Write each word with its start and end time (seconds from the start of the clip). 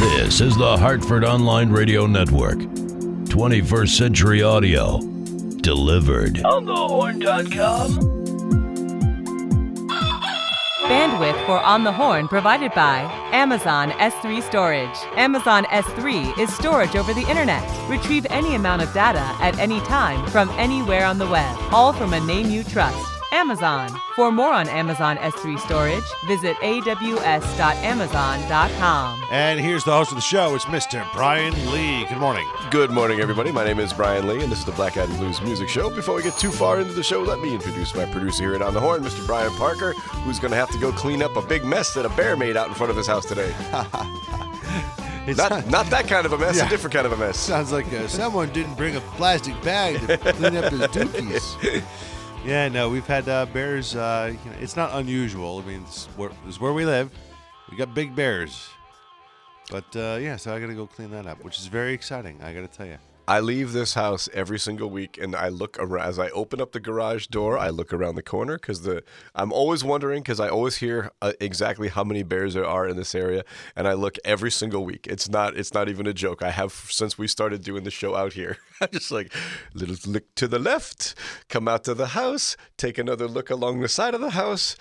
This 0.00 0.40
is 0.40 0.56
the 0.56 0.78
Hartford 0.78 1.24
Online 1.24 1.68
Radio 1.68 2.06
Network. 2.06 2.56
21st 2.56 3.88
Century 3.90 4.42
Audio. 4.42 4.98
Delivered. 5.60 6.42
On 6.42 6.64
the 6.64 6.74
horn.com. 6.74 7.90
Bandwidth 10.88 11.44
for 11.44 11.60
On 11.60 11.84
the 11.84 11.92
Horn 11.92 12.28
provided 12.28 12.72
by 12.72 13.00
Amazon 13.32 13.90
S3 13.90 14.42
Storage. 14.42 14.96
Amazon 15.18 15.64
S3 15.64 16.38
is 16.38 16.50
storage 16.54 16.96
over 16.96 17.12
the 17.12 17.28
internet. 17.28 17.62
Retrieve 17.90 18.26
any 18.30 18.54
amount 18.54 18.80
of 18.80 18.90
data 18.94 19.36
at 19.42 19.58
any 19.58 19.80
time 19.80 20.26
from 20.30 20.48
anywhere 20.58 21.04
on 21.04 21.18
the 21.18 21.26
web, 21.26 21.54
all 21.72 21.92
from 21.92 22.14
a 22.14 22.20
name 22.20 22.48
you 22.48 22.64
trust. 22.64 23.19
Amazon. 23.32 23.90
For 24.16 24.32
more 24.32 24.52
on 24.52 24.68
Amazon 24.68 25.16
S3 25.18 25.58
storage, 25.60 26.02
visit 26.26 26.56
aws.amazon.com. 26.56 29.22
And 29.30 29.60
here's 29.60 29.84
the 29.84 29.92
host 29.92 30.10
of 30.10 30.16
the 30.16 30.20
show. 30.22 30.54
It's 30.54 30.64
Mr. 30.66 31.06
Brian 31.12 31.52
Lee. 31.72 32.04
Good 32.06 32.18
morning. 32.18 32.46
Good 32.70 32.90
morning, 32.90 33.20
everybody. 33.20 33.52
My 33.52 33.64
name 33.64 33.78
is 33.78 33.92
Brian 33.92 34.26
Lee, 34.26 34.42
and 34.42 34.50
this 34.50 34.58
is 34.60 34.64
the 34.64 34.72
Black 34.72 34.96
Eyed 34.96 35.08
Blues 35.10 35.40
Music 35.42 35.68
Show. 35.68 35.90
Before 35.90 36.14
we 36.16 36.22
get 36.22 36.36
too 36.38 36.50
far 36.50 36.80
into 36.80 36.92
the 36.92 37.02
show, 37.04 37.20
let 37.22 37.40
me 37.40 37.52
introduce 37.54 37.94
my 37.94 38.04
producer 38.06 38.44
here 38.44 38.54
at 38.54 38.62
On 38.62 38.74
the 38.74 38.80
Horn, 38.80 39.02
Mr. 39.02 39.24
Brian 39.26 39.52
Parker, 39.52 39.92
who's 40.24 40.38
going 40.38 40.50
to 40.52 40.56
have 40.56 40.70
to 40.70 40.78
go 40.78 40.90
clean 40.92 41.22
up 41.22 41.36
a 41.36 41.42
big 41.42 41.64
mess 41.64 41.94
that 41.94 42.04
a 42.04 42.08
bear 42.10 42.36
made 42.36 42.56
out 42.56 42.68
in 42.68 42.74
front 42.74 42.90
of 42.90 42.96
his 42.96 43.06
house 43.06 43.26
today. 43.26 43.54
It's 45.26 45.36
Not, 45.38 45.66
not 45.68 45.86
that 45.90 46.08
kind 46.08 46.24
of 46.24 46.32
a 46.32 46.38
mess, 46.38 46.56
Yeah. 46.56 46.66
a 46.66 46.68
different 46.70 46.94
kind 46.94 47.06
of 47.06 47.12
a 47.12 47.16
mess. 47.16 47.36
sounds 47.38 47.72
like 47.72 47.86
uh, 47.92 48.08
someone 48.08 48.48
didn't 48.52 48.74
bring 48.74 48.96
a 48.96 49.00
plastic 49.00 49.60
bag 49.62 50.00
to 50.06 50.16
clean 50.16 50.56
up 50.56 50.72
his 50.72 50.80
dookies. 50.80 51.56
Yeah, 52.44 52.68
no, 52.68 52.88
we've 52.88 53.06
had 53.06 53.28
uh, 53.28 53.44
bears. 53.46 53.94
Uh, 53.94 54.34
you 54.44 54.50
know, 54.50 54.56
it's 54.60 54.74
not 54.74 54.90
unusual. 54.94 55.58
I 55.58 55.68
mean, 55.68 55.82
it's 55.82 56.06
where, 56.16 56.30
where 56.30 56.72
we 56.72 56.86
live. 56.86 57.10
We 57.70 57.76
got 57.76 57.94
big 57.94 58.16
bears. 58.16 58.68
But 59.70 59.84
uh, 59.94 60.18
yeah, 60.20 60.36
so 60.36 60.54
I 60.54 60.58
got 60.58 60.68
to 60.68 60.74
go 60.74 60.86
clean 60.86 61.10
that 61.10 61.26
up, 61.26 61.44
which 61.44 61.58
is 61.58 61.66
very 61.66 61.92
exciting. 61.92 62.40
I 62.42 62.54
got 62.54 62.62
to 62.62 62.66
tell 62.66 62.86
you. 62.86 62.98
I 63.30 63.38
leave 63.38 63.70
this 63.70 63.94
house 63.94 64.28
every 64.34 64.58
single 64.58 64.90
week, 64.90 65.16
and 65.16 65.36
I 65.36 65.50
look 65.50 65.76
around 65.78 66.08
as 66.08 66.18
I 66.18 66.30
open 66.30 66.60
up 66.60 66.72
the 66.72 66.80
garage 66.80 67.28
door. 67.28 67.56
I 67.56 67.68
look 67.68 67.92
around 67.92 68.16
the 68.16 68.24
corner 68.24 68.56
because 68.56 68.82
the 68.82 69.04
I'm 69.36 69.52
always 69.52 69.84
wondering 69.84 70.20
because 70.24 70.40
I 70.40 70.48
always 70.48 70.78
hear 70.78 71.12
uh, 71.22 71.34
exactly 71.38 71.86
how 71.86 72.02
many 72.02 72.24
bears 72.24 72.54
there 72.54 72.66
are 72.66 72.88
in 72.88 72.96
this 72.96 73.14
area, 73.14 73.44
and 73.76 73.86
I 73.86 73.92
look 73.92 74.16
every 74.24 74.50
single 74.50 74.84
week. 74.84 75.06
It's 75.06 75.28
not 75.28 75.56
it's 75.56 75.72
not 75.72 75.88
even 75.88 76.08
a 76.08 76.12
joke. 76.12 76.42
I 76.42 76.50
have 76.50 76.72
since 76.72 77.18
we 77.18 77.28
started 77.28 77.62
doing 77.62 77.84
the 77.84 77.90
show 77.92 78.16
out 78.16 78.32
here. 78.32 78.58
I'm 78.80 78.88
just 78.90 79.12
like 79.12 79.32
little 79.74 80.10
look 80.10 80.34
to 80.34 80.48
the 80.48 80.58
left, 80.58 81.14
come 81.48 81.68
out 81.68 81.84
to 81.84 81.94
the 81.94 82.08
house, 82.08 82.56
take 82.76 82.98
another 82.98 83.28
look 83.28 83.48
along 83.48 83.78
the 83.78 83.88
side 83.88 84.14
of 84.14 84.20
the 84.20 84.30
house. 84.30 84.74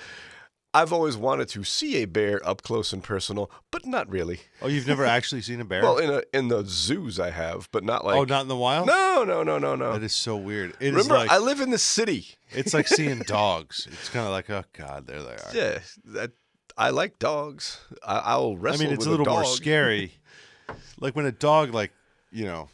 I've 0.71 0.93
always 0.93 1.17
wanted 1.17 1.47
to 1.49 1.63
see 1.63 1.95
a 1.97 2.05
bear 2.05 2.39
up 2.47 2.61
close 2.61 2.93
and 2.93 3.03
personal, 3.03 3.49
but 3.71 3.87
not 3.87 4.07
really. 4.09 4.41
Oh, 4.61 4.67
you've 4.67 4.85
never 4.87 5.03
actually 5.17 5.41
seen 5.41 5.59
a 5.61 5.65
bear? 5.65 5.81
Well, 5.81 5.97
in 5.97 6.09
a, 6.11 6.21
in 6.31 6.47
the 6.49 6.63
zoos 6.65 7.19
I 7.19 7.31
have, 7.31 7.67
but 7.71 7.83
not 7.83 8.05
like 8.05 8.15
oh, 8.17 8.23
not 8.23 8.43
in 8.43 8.47
the 8.49 8.55
wild. 8.55 8.85
no, 8.87 9.23
no, 9.25 9.41
no, 9.41 9.57
no, 9.57 9.75
no. 9.75 9.93
That 9.93 10.03
is 10.03 10.13
so 10.13 10.37
weird. 10.37 10.71
It 10.79 10.87
is 10.89 10.91
Remember, 10.91 11.15
like 11.15 11.31
I 11.31 11.39
live 11.39 11.59
in 11.59 11.71
the 11.71 11.79
city. 11.79 12.27
it's 12.51 12.73
like 12.73 12.87
seeing 12.87 13.19
dogs. 13.27 13.87
It's 13.91 14.09
kind 14.09 14.25
of 14.25 14.31
like, 14.31 14.49
oh 14.51 14.63
god, 14.73 15.07
there 15.07 15.23
they 15.23 15.31
are. 15.33 15.49
Yeah, 15.53 15.79
that, 16.05 16.31
I 16.77 16.91
like 16.91 17.17
dogs. 17.17 17.79
I, 18.03 18.19
I'll 18.19 18.51
I 18.53 18.55
wrestle. 18.55 18.85
mean, 18.85 18.93
it's 18.93 18.99
with 18.99 19.07
a 19.07 19.11
little 19.11 19.25
more 19.25 19.43
dog. 19.43 19.55
scary. 19.55 20.13
like 20.99 21.15
when 21.15 21.25
a 21.25 21.31
dog, 21.31 21.73
like 21.73 21.91
you 22.31 22.45
know, 22.45 22.69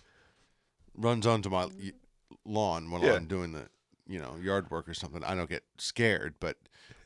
runs 0.97 1.25
onto 1.25 1.49
my 1.49 1.65
y- 1.67 1.93
lawn 2.45 2.91
while 2.91 3.01
Yeah. 3.01 3.13
I'm 3.13 3.25
doing 3.25 3.53
the, 3.53 3.67
you 4.05 4.19
know, 4.19 4.35
yard 4.41 4.69
work 4.69 4.89
or 4.89 4.93
something. 4.93 5.23
I 5.23 5.33
don't 5.33 5.49
get 5.49 5.63
scared, 5.77 6.35
but 6.41 6.57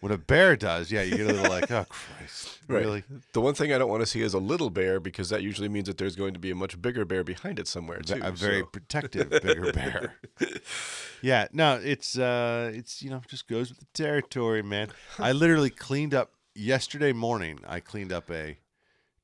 when 0.02 0.11
a 0.11 0.17
bear 0.17 0.55
does, 0.55 0.92
yeah, 0.92 1.02
you 1.02 1.17
get 1.17 1.28
a 1.28 1.33
little 1.33 1.50
like, 1.50 1.69
oh 1.72 1.86
Christ, 1.89 2.59
Right. 2.67 2.80
really? 2.81 3.03
The 3.33 3.42
one 3.42 3.53
thing 3.53 3.73
I 3.73 3.78
don't 3.78 3.89
want 3.89 4.02
to 4.02 4.06
see 4.06 4.22
is 4.22 4.33
a 4.33 4.39
little 4.39 4.69
bear 4.69 5.00
because 5.00 5.30
that 5.30 5.41
usually 5.41 5.67
means 5.69 5.88
that 5.88 5.97
there's 5.97 6.16
going 6.16 6.33
to 6.33 6.39
be 6.39 6.52
a 6.52 6.56
much 6.56 6.81
bigger 6.81 7.03
bear 7.03 7.23
behind 7.23 7.59
it 7.59 7.67
somewhere 7.67 8.00
too. 8.00 8.19
A 8.23 8.31
very 8.31 8.61
so- 8.61 8.67
protective 8.67 9.30
bigger 9.30 9.73
bear. 9.73 10.16
yeah, 11.22 11.47
no, 11.52 11.80
it's 11.83 12.17
uh, 12.17 12.72
it's 12.73 13.02
you 13.02 13.09
know, 13.09 13.22
just 13.28 13.47
goes 13.47 13.69
with 13.69 13.79
the 13.79 13.88
territory, 13.94 14.62
man. 14.62 14.90
I 15.19 15.31
literally 15.31 15.69
cleaned 15.72 16.13
up 16.13 16.31
yesterday 16.56 17.12
morning. 17.13 17.59
I 17.68 17.79
cleaned 17.79 18.13
up 18.13 18.29
a 18.31 18.57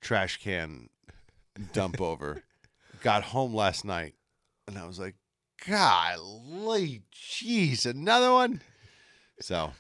trash 0.01 0.38
can 0.41 0.89
dump 1.73 2.01
over. 2.01 2.44
Got 3.01 3.23
home 3.23 3.53
last 3.53 3.85
night, 3.85 4.16
and 4.67 4.77
I 4.77 4.85
was 4.88 5.00
like, 5.00 5.16
"Golly, 5.67 7.03
jeez, 7.13 7.85
another 7.85 8.31
one." 8.31 8.61
So, 9.39 9.71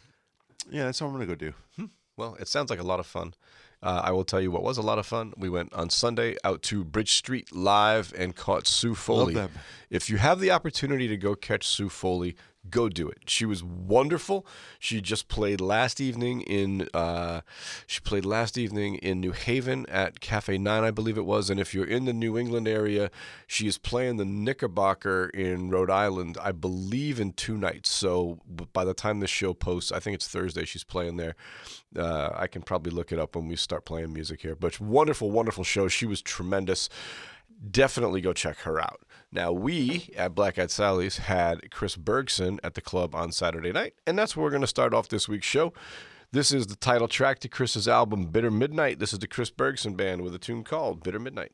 yeah, 0.69 0.85
that's 0.85 1.01
what 1.01 1.07
I'm 1.07 1.13
gonna 1.13 1.25
go 1.25 1.35
do. 1.35 1.53
Well, 2.17 2.35
it 2.39 2.47
sounds 2.47 2.69
like 2.69 2.79
a 2.79 2.83
lot 2.83 2.99
of 2.99 3.05
fun. 3.05 3.33
Uh, 3.83 4.01
I 4.05 4.11
will 4.11 4.23
tell 4.23 4.39
you 4.41 4.49
what 4.49 4.63
was 4.63 4.77
a 4.77 4.81
lot 4.81 4.97
of 4.97 5.05
fun. 5.05 5.33
We 5.37 5.49
went 5.49 5.73
on 5.73 5.89
Sunday 5.89 6.37
out 6.43 6.61
to 6.63 6.83
Bridge 6.83 7.11
Street 7.11 7.53
live 7.53 8.13
and 8.17 8.35
caught 8.35 8.67
Sue 8.67 8.95
Foley. 8.95 9.33
If 9.89 10.09
you 10.09 10.17
have 10.17 10.39
the 10.39 10.49
opportunity 10.51 11.07
to 11.09 11.17
go 11.17 11.35
catch 11.35 11.67
Sue 11.67 11.89
Foley, 11.89 12.35
go 12.69 12.89
do 12.89 13.07
it. 13.07 13.19
She 13.27 13.45
was 13.45 13.63
wonderful. 13.63 14.45
She 14.79 15.01
just 15.01 15.27
played 15.27 15.61
last 15.61 15.99
evening 15.99 16.41
in 16.41 16.87
uh, 16.93 17.41
she 17.87 17.99
played 18.01 18.25
last 18.25 18.57
evening 18.57 18.95
in 18.95 19.19
New 19.19 19.31
Haven 19.31 19.85
at 19.89 20.19
Cafe 20.19 20.57
Nine, 20.57 20.83
I 20.83 20.91
believe 20.91 21.17
it 21.17 21.25
was. 21.25 21.49
And 21.49 21.59
if 21.59 21.73
you're 21.73 21.85
in 21.85 22.05
the 22.05 22.13
New 22.13 22.37
England 22.37 22.67
area, 22.67 23.11
she 23.47 23.67
is 23.67 23.77
playing 23.77 24.17
the 24.17 24.25
Knickerbocker 24.25 25.29
in 25.33 25.69
Rhode 25.69 25.91
Island, 25.91 26.37
I 26.41 26.51
believe, 26.51 27.19
in 27.19 27.33
two 27.33 27.57
nights. 27.57 27.91
So 27.91 28.39
by 28.73 28.85
the 28.85 28.93
time 28.93 29.19
this 29.19 29.29
show 29.29 29.53
posts, 29.53 29.91
I 29.91 29.99
think 29.99 30.15
it's 30.15 30.27
Thursday. 30.27 30.65
She's 30.65 30.83
playing 30.83 31.17
there. 31.17 31.35
Uh, 31.95 32.29
I 32.35 32.47
can 32.47 32.61
probably 32.61 32.91
look 32.91 33.11
it 33.11 33.19
up 33.19 33.35
when 33.35 33.47
we 33.47 33.55
start 33.55 33.85
playing 33.85 34.13
music 34.13 34.41
here. 34.41 34.55
But 34.55 34.79
wonderful, 34.79 35.31
wonderful 35.31 35.63
show. 35.63 35.87
She 35.87 36.05
was 36.05 36.21
tremendous 36.21 36.89
definitely 37.71 38.21
go 38.21 38.33
check 38.33 38.57
her 38.59 38.79
out. 38.79 39.01
Now, 39.35 39.51
we 39.51 40.11
at 40.15 40.33
Black 40.33 40.57
Eyed 40.57 40.71
Sally's 40.71 41.17
had 41.17 41.69
Chris 41.69 41.97
Bergson 41.97 42.57
at 42.63 42.75
the 42.75 42.79
club 42.79 43.13
on 43.13 43.33
Saturday 43.33 43.73
night, 43.73 43.95
and 44.07 44.17
that's 44.17 44.37
where 44.37 44.45
we're 44.45 44.49
going 44.49 44.61
to 44.61 44.67
start 44.67 44.93
off 44.93 45.09
this 45.09 45.27
week's 45.27 45.45
show. 45.45 45.73
This 46.31 46.53
is 46.53 46.67
the 46.67 46.77
title 46.77 47.09
track 47.09 47.39
to 47.39 47.49
Chris's 47.49 47.85
album, 47.85 48.27
Bitter 48.27 48.49
Midnight. 48.49 48.99
This 48.99 49.11
is 49.11 49.19
the 49.19 49.27
Chris 49.27 49.49
Bergson 49.49 49.95
Band 49.95 50.21
with 50.21 50.33
a 50.33 50.39
tune 50.39 50.63
called 50.63 51.03
Bitter 51.03 51.19
Midnight. 51.19 51.51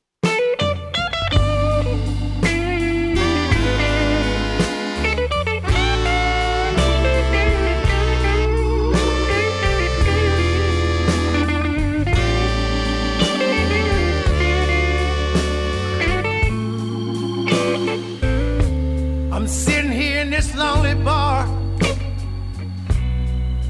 Lonely 20.82 21.04
bar, 21.04 21.46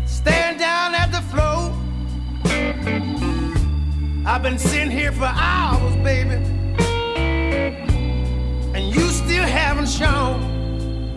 staring 0.06 0.58
down 0.58 0.96
at 0.96 1.12
the 1.12 1.22
floor. 1.32 1.74
I've 4.26 4.42
been 4.42 4.58
sitting 4.58 4.92
here 4.92 5.12
for 5.12 5.26
hours, 5.26 5.96
baby, 5.98 6.36
and 8.76 8.96
you 8.96 9.10
still 9.10 9.44
haven't 9.44 9.90
shown. 9.90 11.14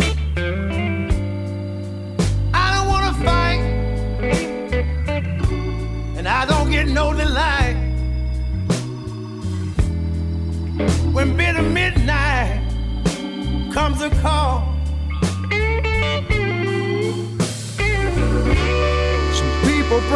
I 2.53 2.75
don't 2.75 2.88
wanna 2.88 3.15
fight, 3.25 3.61
and 6.16 6.26
I 6.26 6.44
don't 6.47 6.71
get 6.71 6.88
no 6.88 7.12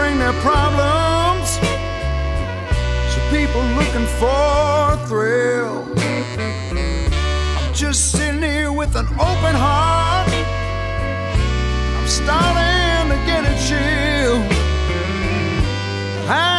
bring 0.08 0.19
their 0.19 0.32
problems. 0.41 1.48
Some 3.12 3.26
people 3.30 3.62
looking 3.78 4.06
for 4.20 4.92
a 4.94 4.98
thrill. 5.06 5.84
I'm 7.58 7.75
just 7.75 8.12
sitting 8.12 8.43
here 8.43 8.72
with 8.72 8.96
an 8.96 9.06
open 9.06 9.55
heart. 9.64 10.28
I'm 11.99 12.06
starting 12.06 13.10
to 13.12 13.19
get 13.26 13.43
a 13.44 13.55
chill. 13.69 14.38
I 16.31 16.57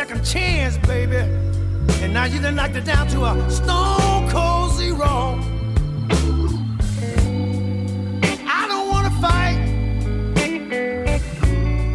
second 0.00 0.24
chance, 0.24 0.78
baby. 0.86 1.18
And 2.02 2.14
now 2.14 2.24
you 2.24 2.40
done 2.40 2.54
knocked 2.54 2.74
it 2.74 2.86
down 2.86 3.06
to 3.08 3.22
a 3.22 3.50
stone 3.50 4.30
cold 4.30 4.72
zero. 4.78 5.38
I 8.58 8.60
don't 8.70 8.88
wanna 8.92 9.10
fight, 9.24 9.58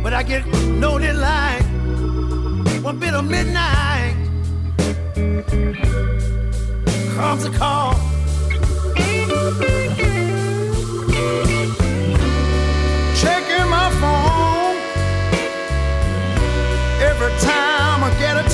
but 0.03 0.13
I 0.13 0.21
get 0.21 0.45
no 0.83 0.99
delight 0.99 1.63
One 2.83 2.99
bit 2.99 3.15
of 3.15 3.25
midnight 3.25 4.15
comes 7.15 7.45
a 7.45 7.49
call. 7.49 7.94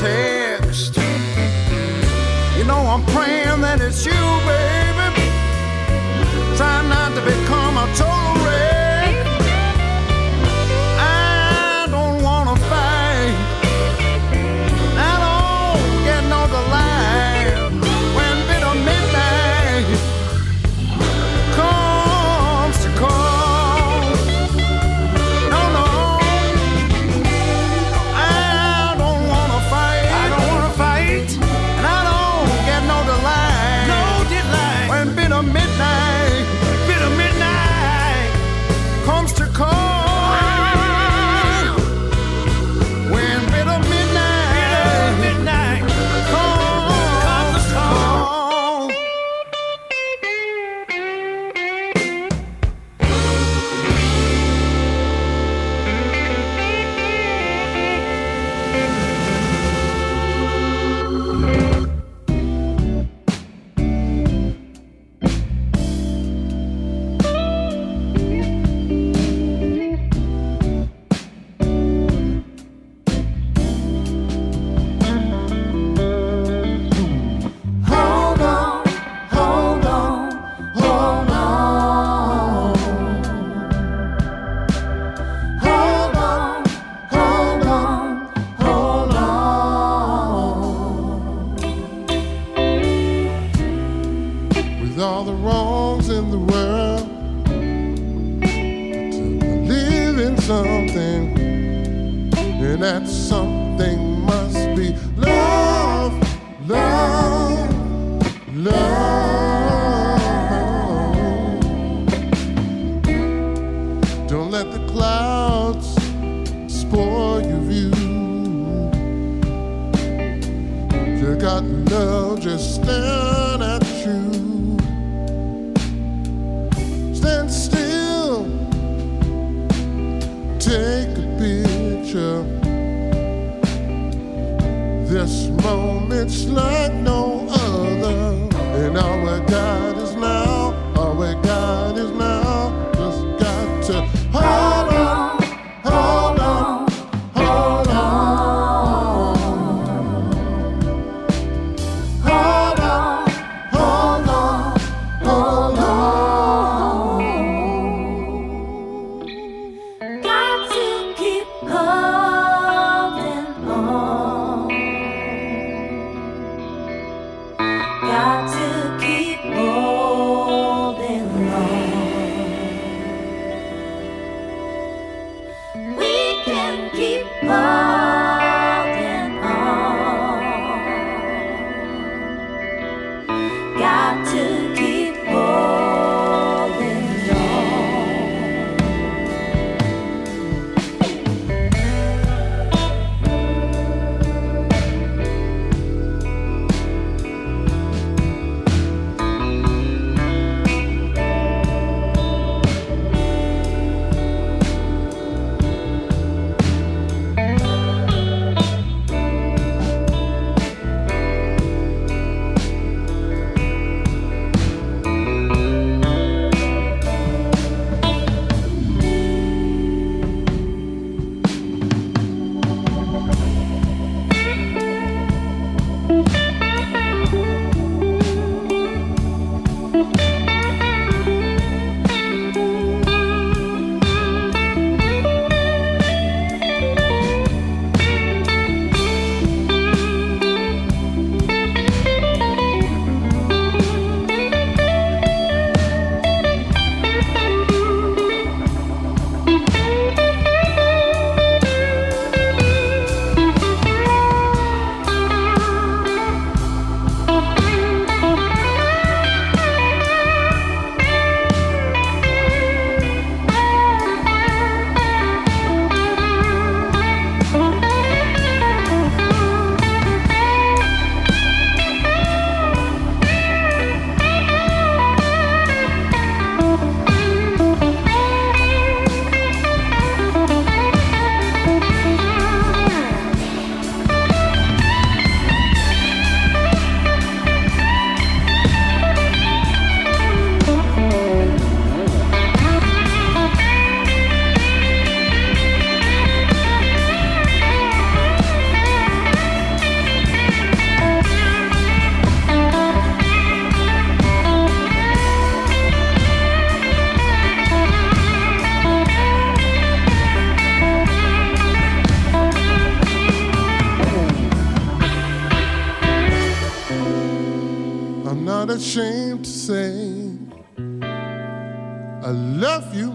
text. 0.02 0.98
You 2.58 2.64
know, 2.66 2.82
I'm 2.94 3.06
praying 3.14 3.62
that 3.62 3.80
it's 3.82 4.04
you, 4.06 4.12
baby. 4.12 4.61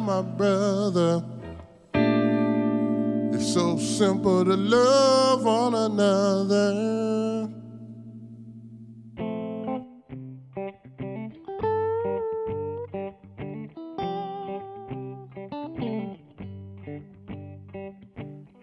My 0.07 0.23
brother. 0.23 1.25
It's 3.35 3.53
so 3.53 3.77
simple 3.77 4.45
to 4.45 4.57
love 4.57 5.45
one 5.45 5.75
another. 5.75 7.51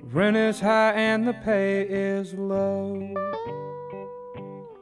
Rent 0.02 0.38
is 0.38 0.62
high 0.62 0.94
and 0.94 1.28
the 1.28 1.34
pay 1.34 1.82
is 1.82 2.34
low. 2.36 3.14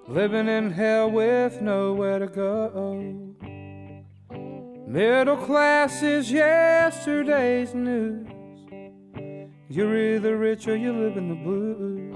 Living 0.08 0.48
in 0.48 0.70
hell 0.70 1.10
with 1.10 1.60
nowhere 1.60 2.20
to 2.20 2.28
go. 2.28 3.31
Middle 4.92 5.38
class 5.38 6.04
is 6.04 6.30
yesterday's 6.30 7.74
news. 7.74 8.28
You're 9.70 10.16
either 10.16 10.36
rich 10.36 10.68
or 10.68 10.76
you 10.76 10.92
live 10.92 11.16
in 11.16 11.30
the 11.30 11.36
blues. 11.36 12.12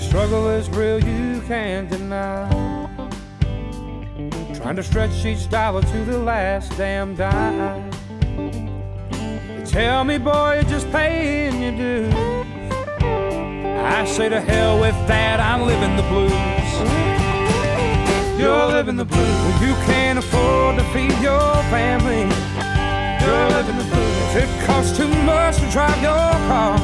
Struggle 0.00 0.48
is 0.50 0.70
real, 0.70 1.02
you 1.02 1.40
can't 1.48 1.90
deny. 1.90 2.48
Trying 4.54 4.76
to 4.76 4.84
stretch 4.84 5.26
each 5.26 5.50
dollar 5.50 5.82
to 5.82 6.04
the 6.04 6.18
last 6.18 6.70
damn 6.76 7.16
dime. 7.16 7.90
Tell 9.64 10.04
me, 10.04 10.18
boy, 10.18 10.60
you're 10.60 10.70
just 10.70 10.88
paying 10.92 11.60
your 11.60 11.72
dues. 11.76 12.14
I 13.82 14.04
say 14.04 14.28
to 14.28 14.40
hell 14.40 14.78
with 14.78 14.94
that, 15.08 15.40
I'm 15.40 15.62
living 15.62 15.96
the 15.96 16.04
blues. 16.04 17.05
You're 18.38 18.66
living 18.66 18.96
the 18.96 19.04
blues. 19.06 19.60
You 19.62 19.72
can't 19.88 20.18
afford 20.18 20.76
to 20.76 20.84
feed 20.92 21.16
your 21.22 21.54
family. 21.72 22.28
You're 23.24 23.48
living 23.48 23.78
the 23.78 23.84
blues. 23.84 24.34
It 24.42 24.66
costs 24.66 24.94
too 24.94 25.08
much 25.24 25.56
to 25.56 25.70
drive 25.70 25.96
your 26.02 26.32
car. 26.50 26.78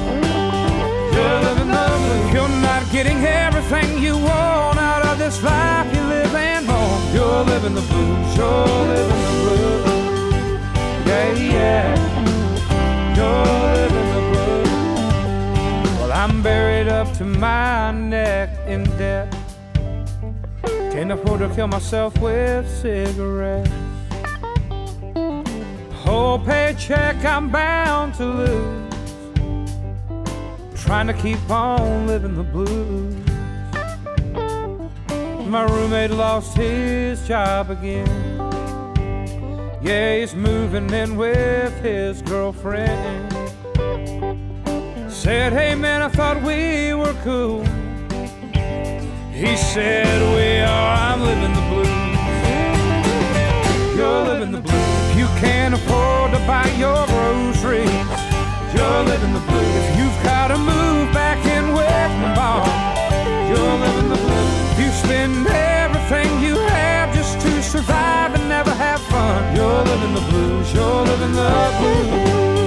You're 1.13 1.41
living 1.49 1.69
the 1.69 1.87
blues. 2.01 2.33
You're 2.33 2.49
not 2.49 2.91
getting 2.91 3.19
everything 3.27 4.03
you 4.03 4.17
want 4.17 4.79
out 4.79 5.05
of 5.05 5.19
this 5.19 5.43
life 5.43 5.95
you 5.95 6.01
live 6.01 6.35
and 6.35 6.65
home. 6.67 7.15
You're 7.15 7.45
living 7.45 7.75
the 7.75 7.83
blues. 7.83 8.37
You're 8.37 8.67
living 8.93 9.23
the 9.27 9.35
blues. 9.43 9.93
Yeah, 11.07 11.33
yeah. 11.35 13.15
You're 13.15 13.45
living 13.77 14.09
the 14.15 14.23
blues. 14.33 15.99
Well, 15.99 16.13
I'm 16.13 16.43
buried 16.43 16.89
up 16.89 17.13
to 17.19 17.25
my 17.25 17.91
neck 17.93 18.49
in 18.67 18.85
debt. 18.97 19.42
Can't 20.93 21.11
afford 21.11 21.41
to 21.41 21.49
kill 21.55 21.69
myself 21.69 22.17
with 22.21 22.69
cigarettes. 22.69 23.71
Whole 25.95 26.39
paycheck 26.39 27.25
I'm 27.25 27.49
bound 27.49 28.15
to 28.17 28.27
lose. 28.27 28.93
Trying 30.85 31.07
to 31.07 31.15
keep 31.15 31.39
on 31.51 32.07
living 32.07 32.35
the 32.35 32.43
blues. 32.43 33.15
My 35.49 35.65
roommate 35.65 36.11
lost 36.11 36.59
his 36.59 37.27
job 37.27 37.71
again. 37.71 38.07
Yeah, 39.81 40.19
he's 40.19 40.35
moving 40.35 40.91
in 40.91 41.17
with 41.17 41.75
his 41.81 42.21
girlfriend. 42.21 43.33
Said, 45.11 45.55
hey 45.55 45.75
man, 45.75 46.03
I 46.03 46.09
thought 46.09 46.43
we 46.43 46.93
were 46.93 47.15
cool. 47.25 47.65
He 49.33 49.57
said, 49.57 50.21
we 50.37 50.61
are, 50.61 50.95
I'm 50.95 51.23
living 51.23 51.55
the 51.55 51.63
blues. 51.73 51.89
You're 53.97 54.25
living 54.25 54.53
the 54.53 54.61
blues. 54.61 55.11
If 55.11 55.19
You 55.19 55.27
can't 55.41 55.73
afford 55.75 56.33
to 56.33 56.39
buy 56.47 56.69
your 56.77 57.07
groceries. 57.07 57.89
You're 58.75 59.03
living 59.03 59.33
the 59.33 59.41
blues. 59.49 59.75
If 59.81 59.99
you've 59.99 60.23
got 60.23 60.49
to 60.49 60.59
move 60.59 61.13
back 61.15 61.41
in 61.47 61.73
with 61.73 62.37
bar, 62.37 62.63
you're 63.49 63.79
living 63.85 64.11
the 64.11 64.17
blues. 64.17 64.71
If 64.73 64.79
You 64.85 64.91
spend 64.91 65.47
everything 65.47 66.29
you 66.43 66.57
have 66.77 67.15
just 67.15 67.41
to 67.41 67.63
survive 67.63 68.35
and 68.35 68.49
never 68.51 68.71
have 68.71 69.01
fun. 69.01 69.57
You're 69.57 69.83
living 69.83 70.15
the 70.15 70.21
blues. 70.31 70.73
You're 70.75 71.05
living 71.07 71.33
the 71.33 71.75
blues. 71.81 72.62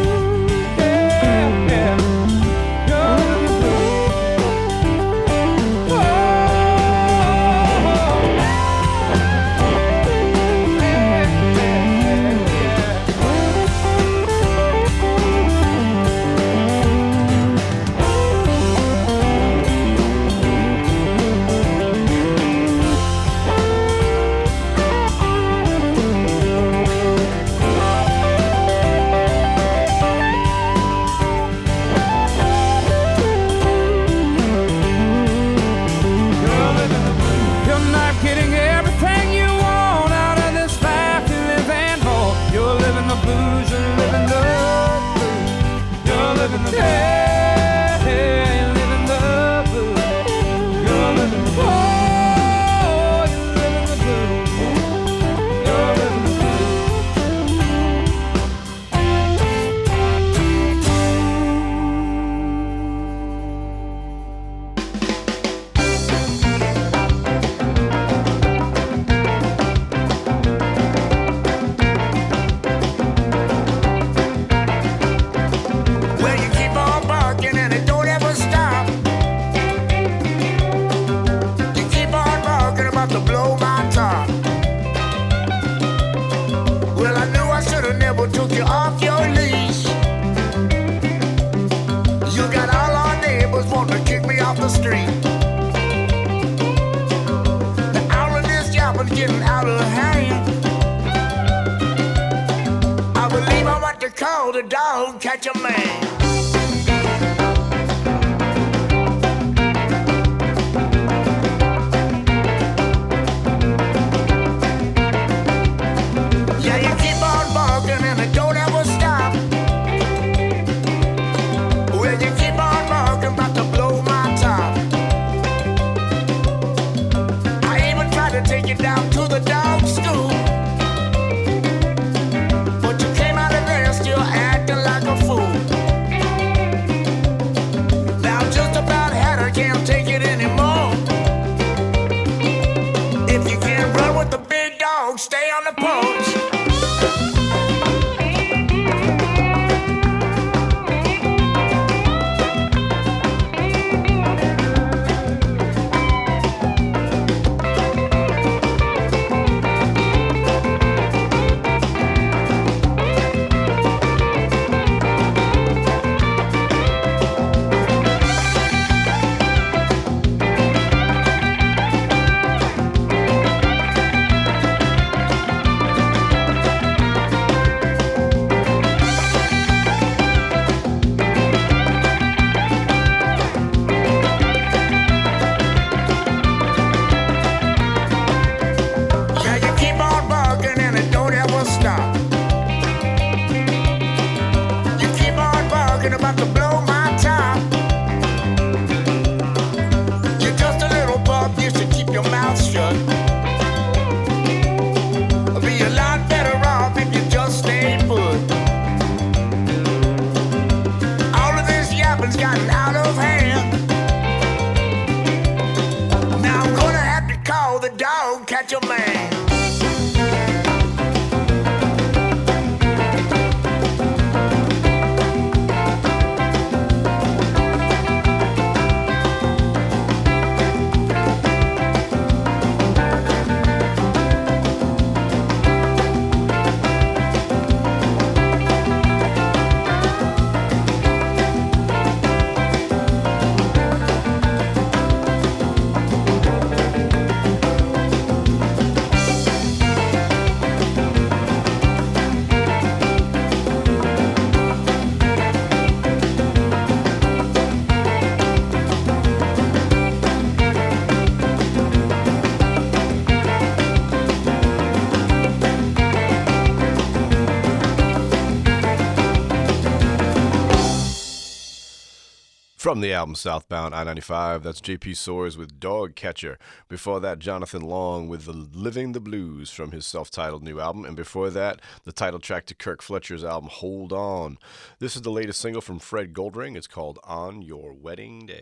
From 272.85 273.01
the 273.01 273.13
album 273.13 273.33
Southbound 273.33 273.95
I 273.95 274.03
95, 274.03 274.61
that's 274.61 274.79
JP 274.79 275.13
Soares 275.13 275.57
with 275.57 275.79
Dog 275.79 276.13
Catcher. 276.13 276.59
Before 276.87 277.19
that, 277.19 277.39
Jonathan 277.39 277.81
Long 277.81 278.27
with 278.27 278.45
the 278.45 278.53
Living 278.53 279.13
the 279.13 279.19
Blues 279.19 279.71
from 279.71 279.89
his 279.89 280.05
self 280.05 280.29
titled 280.29 280.61
new 280.61 280.79
album. 280.79 281.03
And 281.03 281.15
before 281.15 281.49
that, 281.49 281.81
the 282.03 282.11
title 282.11 282.39
track 282.39 282.67
to 282.67 282.75
Kirk 282.75 283.01
Fletcher's 283.01 283.43
album 283.43 283.71
Hold 283.71 284.13
On. 284.13 284.59
This 284.99 285.15
is 285.15 285.23
the 285.23 285.31
latest 285.31 285.61
single 285.61 285.81
from 285.81 285.97
Fred 285.97 286.31
Goldring. 286.31 286.77
It's 286.77 286.85
called 286.85 287.17
On 287.23 287.63
Your 287.63 287.91
Wedding 287.91 288.45
Day. 288.45 288.54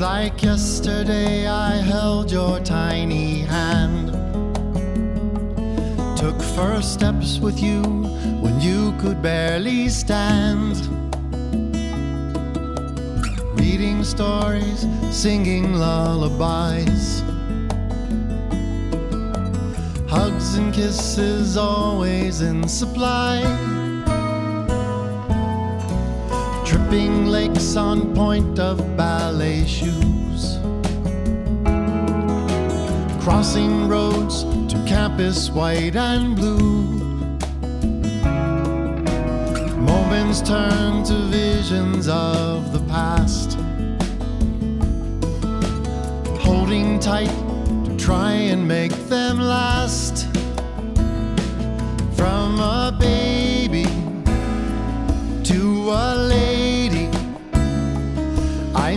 Like 0.00 0.42
yesterday 0.42 1.46
I 1.46 1.76
held 1.76 2.32
your 2.32 2.58
tiny 2.60 3.40
hand. 3.40 4.08
Took 6.16 6.40
first 6.56 6.94
steps 6.94 7.38
with 7.38 7.62
you 7.62 7.82
when 8.40 8.58
you 8.62 8.94
could 8.98 9.20
barely 9.20 9.90
stand. 9.90 10.76
Reading 13.60 14.02
stories, 14.02 14.86
singing 15.10 15.74
lullabies. 15.74 17.22
Hugs 20.08 20.54
and 20.54 20.72
kisses 20.72 21.58
always 21.58 22.40
in 22.40 22.66
supply. 22.66 23.69
Tripping 26.90 27.26
lakes 27.26 27.76
on 27.76 28.12
point 28.16 28.58
of 28.58 28.96
ballet 28.96 29.64
shoes. 29.64 30.58
Crossing 33.22 33.86
roads 33.86 34.42
to 34.42 34.84
campus 34.88 35.50
white 35.50 35.94
and 35.94 36.34
blue. 36.34 36.88
Moments 39.76 40.40
turn 40.40 41.04
to 41.04 41.14
visions 41.30 42.08
of 42.08 42.72
the 42.72 42.80
past. 42.88 43.56
Holding 46.42 46.98
tight 46.98 47.30
to 47.84 47.96
try 47.96 48.32
and 48.32 48.66
make 48.66 48.90
them 49.08 49.38
last. 49.38 50.26
From 52.16 52.58
a 52.58 52.96
baby 52.98 53.86
to 55.44 55.90
a 55.92 56.16
lady. 56.16 56.59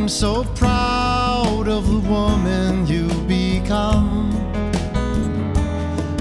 I'm 0.04 0.10
so 0.10 0.44
proud 0.56 1.70
of 1.70 1.88
the 1.88 2.00
woman 2.10 2.86
you 2.86 3.08
become. 3.26 4.34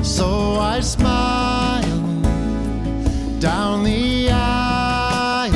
So 0.04 0.60
I 0.60 0.78
smile 0.78 1.82
down 3.40 3.82
the 3.82 4.30
aisle. 4.30 5.52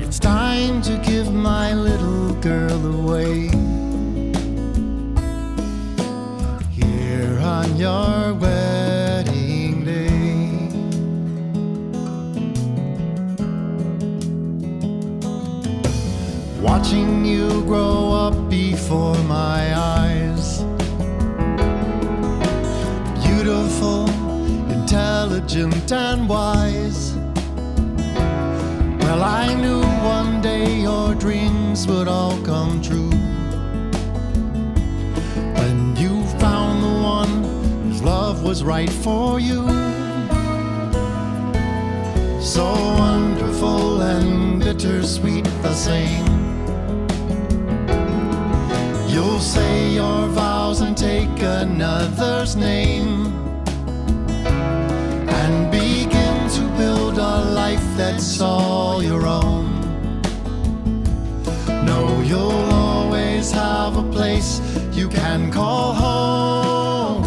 It's 0.00 0.18
time 0.18 0.80
to 0.84 0.96
give 1.04 1.30
my 1.34 1.74
little 1.74 2.32
girl 2.40 2.80
away. 2.96 3.50
Here 6.72 7.38
on 7.40 7.76
your 7.76 8.17
before 18.88 19.22
my 19.24 19.76
eyes. 19.76 20.62
Beautiful, 23.22 24.08
intelligent, 24.70 25.92
and 25.92 26.26
wise. 26.26 27.14
Well, 29.02 29.22
I 29.22 29.52
knew 29.60 29.82
one 30.16 30.40
day 30.40 30.80
your 30.80 31.14
dreams 31.14 31.86
would 31.86 32.08
all 32.08 32.40
come 32.44 32.80
true. 32.80 33.10
When 35.58 35.94
you 35.96 36.24
found 36.38 36.82
the 36.82 36.96
one 37.16 37.44
whose 37.82 38.02
love 38.02 38.42
was 38.42 38.64
right 38.64 38.94
for 39.04 39.38
you. 39.38 39.68
So 42.40 42.64
wonderful 43.04 44.00
and 44.00 44.60
bittersweet 44.60 45.44
the 45.60 45.74
same. 45.74 46.27
You'll 49.38 49.44
say 49.44 49.92
your 49.92 50.26
vows 50.30 50.80
and 50.80 50.96
take 50.96 51.40
another's 51.40 52.56
name 52.56 53.26
and 55.28 55.70
begin 55.70 56.50
to 56.56 56.62
build 56.76 57.18
a 57.18 57.44
life 57.54 57.86
that's 57.96 58.40
all 58.40 59.00
your 59.00 59.28
own. 59.28 59.80
Know 61.86 62.20
you'll 62.22 62.68
always 62.72 63.52
have 63.52 63.96
a 63.96 64.02
place 64.10 64.60
you 64.92 65.08
can 65.08 65.52
call 65.52 65.92
home. 65.94 67.22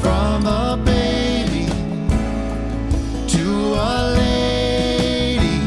From 0.00 0.46
a 0.46 0.82
baby 0.84 1.66
to 3.34 3.44
a 3.94 4.16
lady, 4.16 5.60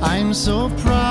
I'm 0.00 0.32
so 0.32 0.70
proud 0.78 1.09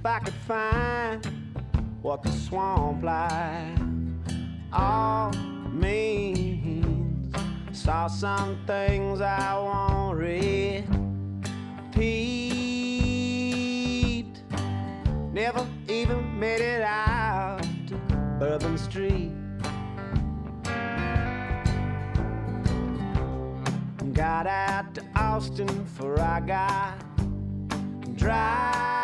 if 0.00 0.06
I 0.06 0.18
could 0.20 0.32
find 0.48 1.26
what 2.00 2.22
the 2.22 2.32
swamp 2.32 3.02
life 3.02 3.78
all 4.72 5.30
means. 5.70 7.36
Saw 7.72 8.06
some 8.06 8.64
things 8.66 9.20
I 9.20 9.58
won't 9.58 10.16
repeat. 10.16 10.80
Never 15.34 15.66
even 15.86 16.40
made 16.40 16.62
it 16.62 16.80
out 16.80 17.60
to 17.88 17.96
Bourbon 18.38 18.78
Street. 18.78 19.32
Got 24.14 24.46
out 24.46 24.94
to 24.94 25.04
Austin 25.14 25.84
for 25.84 26.18
I 26.18 26.40
got 26.40 26.96
dry. 28.16 28.99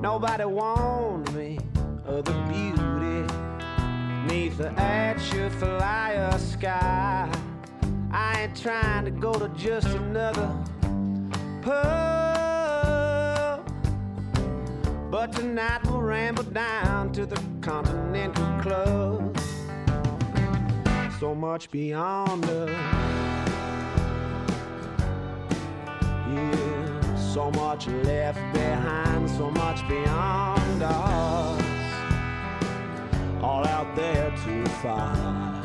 Nobody 0.00 0.44
warned 0.46 1.32
me 1.34 1.58
of 2.06 2.24
the 2.24 2.32
beauty 2.48 3.26
neath 4.26 4.56
the 4.56 4.70
Atchafalaya 4.78 6.38
sky. 6.38 7.30
I 8.10 8.42
ain't 8.42 8.56
trying 8.56 9.04
to 9.04 9.10
go 9.10 9.34
to 9.34 9.48
just 9.50 9.88
another 9.88 10.56
pub, 11.60 12.00
but 15.10 15.32
tonight 15.32 15.82
we'll 15.84 16.00
ramble 16.00 16.44
down 16.44 17.12
to 17.12 17.26
the 17.26 17.38
Continental 17.60 18.60
Club. 18.62 19.38
So 21.18 21.34
much 21.34 21.70
beyond 21.70 22.46
us. 22.46 22.70
Yeah, 26.26 26.79
so 27.30 27.48
much 27.52 27.86
left 27.86 28.40
behind, 28.52 29.30
so 29.30 29.52
much 29.52 29.86
beyond 29.86 30.82
us. 30.82 31.62
All 33.40 33.64
out 33.64 33.94
there 33.94 34.32
to 34.44 34.68
find. 34.82 35.59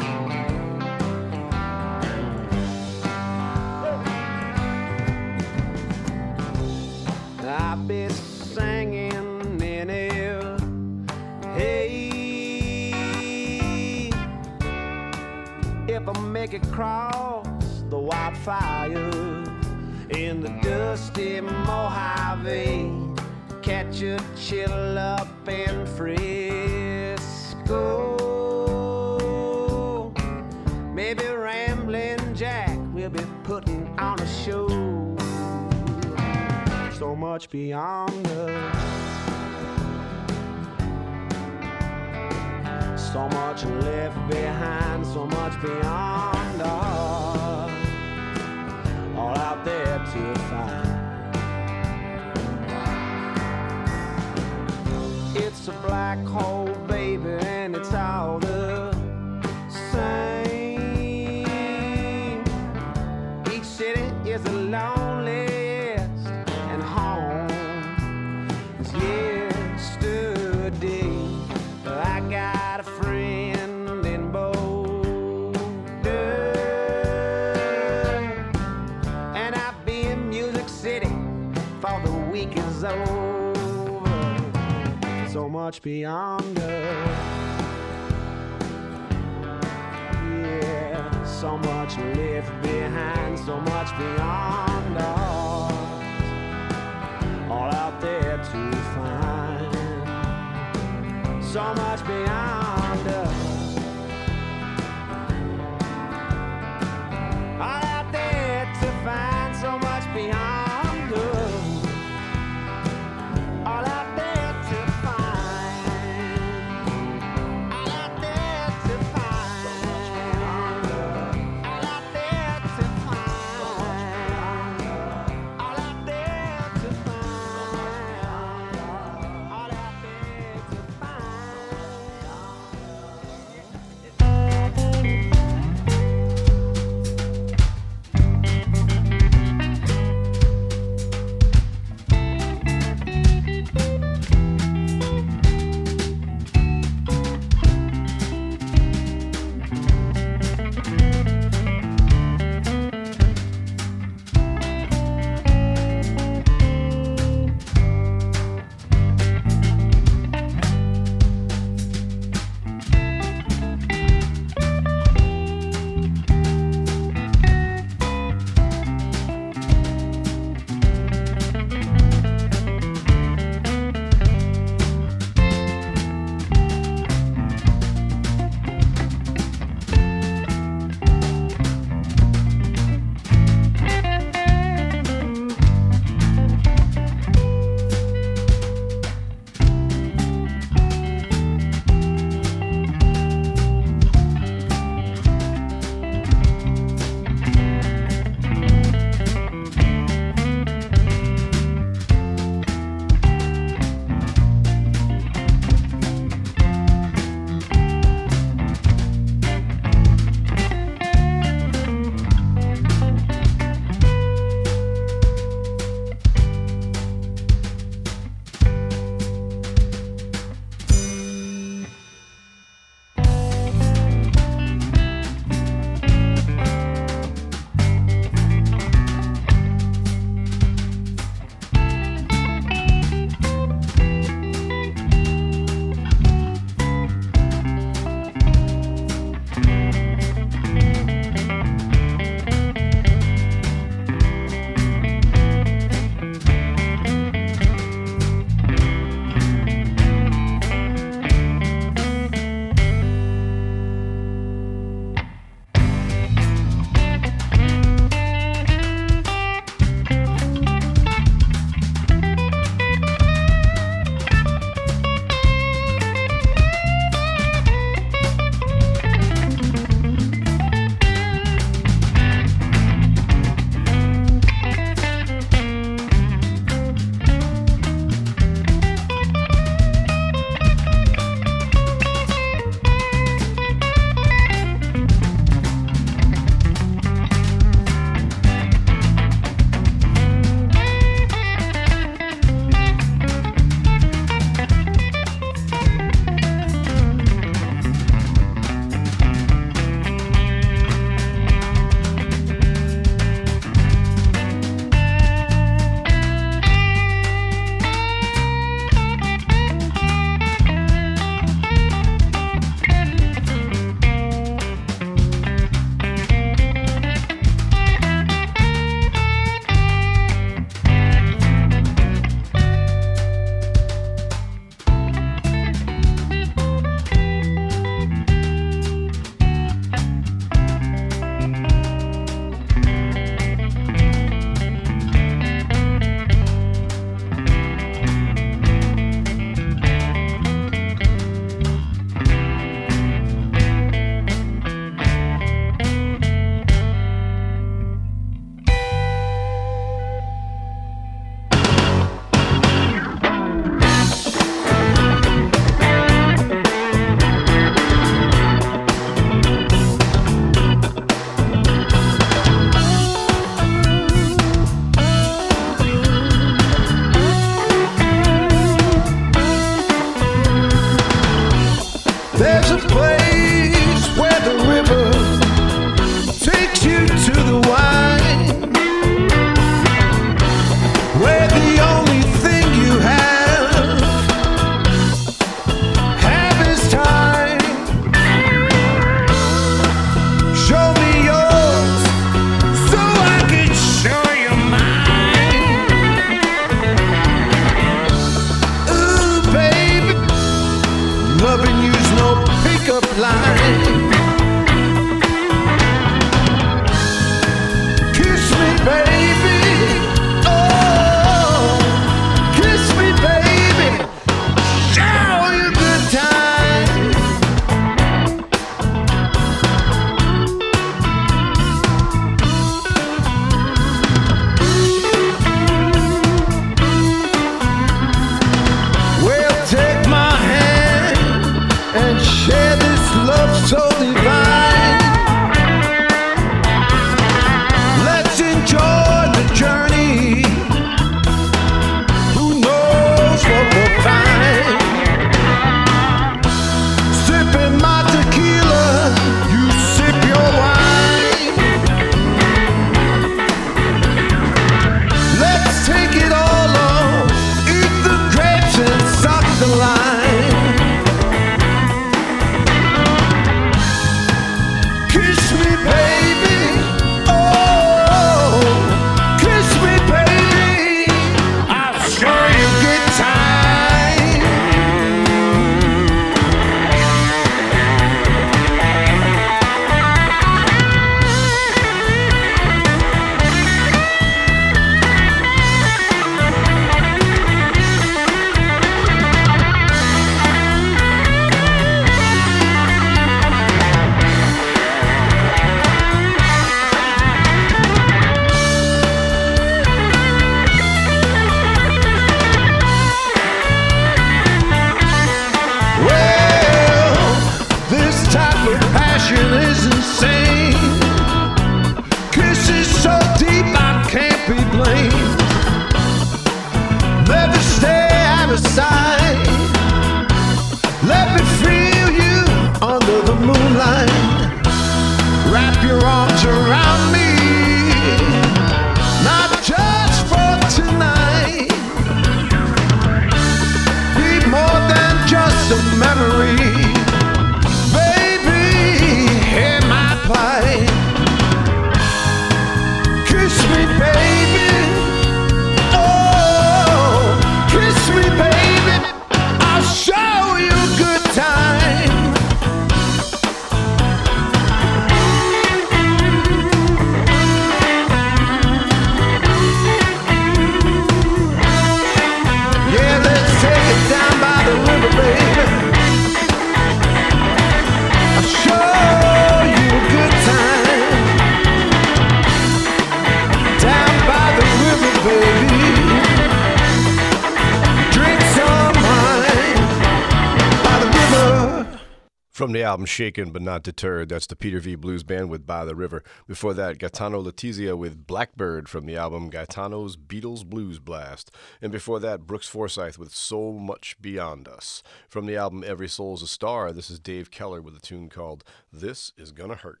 Album 582.96 583.04
Shaken 583.04 583.50
But 583.50 583.60
Not 583.60 583.82
Deterred, 583.82 584.30
that's 584.30 584.46
the 584.46 584.56
Peter 584.56 584.80
V 584.80 584.94
Blues 584.94 585.22
Band 585.22 585.50
with 585.50 585.66
By 585.66 585.84
the 585.84 585.94
River. 585.94 586.24
Before 586.46 586.72
that, 586.72 586.96
Gaetano 586.98 587.42
Letizia 587.42 587.94
with 587.94 588.26
Blackbird 588.26 588.88
from 588.88 589.04
the 589.04 589.18
album 589.18 589.50
Gaetano's 589.50 590.16
Beatles 590.16 590.64
Blues 590.64 590.98
Blast. 590.98 591.50
And 591.82 591.92
before 591.92 592.20
that, 592.20 592.46
Brooks 592.46 592.66
Forsyth 592.66 593.18
with 593.18 593.34
So 593.34 593.72
Much 593.72 594.16
Beyond 594.22 594.66
Us. 594.66 595.02
From 595.28 595.44
the 595.44 595.56
album 595.56 595.84
Every 595.86 596.08
Soul's 596.08 596.42
a 596.42 596.46
Star, 596.46 596.90
this 596.90 597.10
is 597.10 597.18
Dave 597.18 597.50
Keller 597.50 597.82
with 597.82 597.94
a 597.94 598.00
tune 598.00 598.30
called 598.30 598.64
This 598.90 599.32
Is 599.36 599.52
Gonna 599.52 599.74
Hurt. 599.74 600.00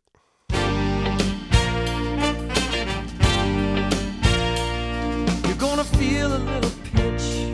You're 5.46 5.58
gonna 5.58 5.84
feel 5.84 6.34
a 6.34 6.38
little 6.38 6.72
pinch 6.94 7.52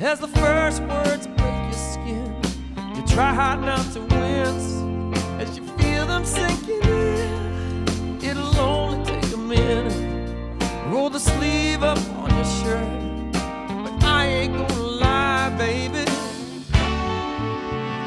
as 0.00 0.20
the 0.20 0.28
first 0.28 0.80
words 0.84 1.26
break 1.26 1.64
your 1.64 1.72
skin. 1.74 2.43
Try 3.06 3.32
hard 3.32 3.60
not 3.60 3.92
to 3.92 4.00
wince 4.00 4.82
as 5.38 5.56
you 5.56 5.64
feel 5.78 6.04
them 6.06 6.24
sinking 6.24 6.82
in. 6.82 8.18
It'll 8.20 8.58
only 8.58 9.04
take 9.04 9.32
a 9.32 9.36
minute. 9.36 9.94
Roll 10.88 11.10
the 11.10 11.20
sleeve 11.20 11.82
up 11.84 11.98
on 12.18 12.34
your 12.34 12.44
shirt. 12.44 13.32
But 13.84 14.02
I 14.02 14.26
ain't 14.26 14.52
gonna 14.56 14.82
lie, 14.82 15.50
baby. 15.56 16.04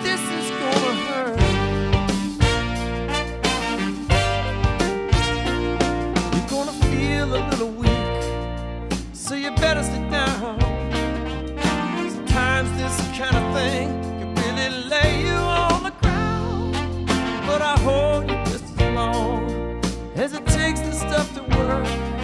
This 0.03 0.21
is 0.39 0.51
gonna 0.61 0.95
hurt. 1.07 1.39
You're 6.33 6.49
gonna 6.49 6.77
feel 6.91 7.33
a 7.33 7.41
little 7.49 7.71
weak. 7.71 8.23
So 9.13 9.35
you 9.35 9.51
better 9.51 9.83
sit 9.83 10.11
down. 10.11 10.59
Sometimes 12.09 12.69
this 12.77 12.97
kind 13.17 13.37
of 13.37 13.55
thing 13.55 13.96
hold 17.87 18.29
you 18.29 18.35
just 18.51 18.65
as 18.81 18.95
long 18.95 19.81
as 20.15 20.33
it 20.33 20.45
takes 20.47 20.81
the 20.81 20.91
stuff 20.91 21.33
to 21.35 21.41
work. 21.57 22.16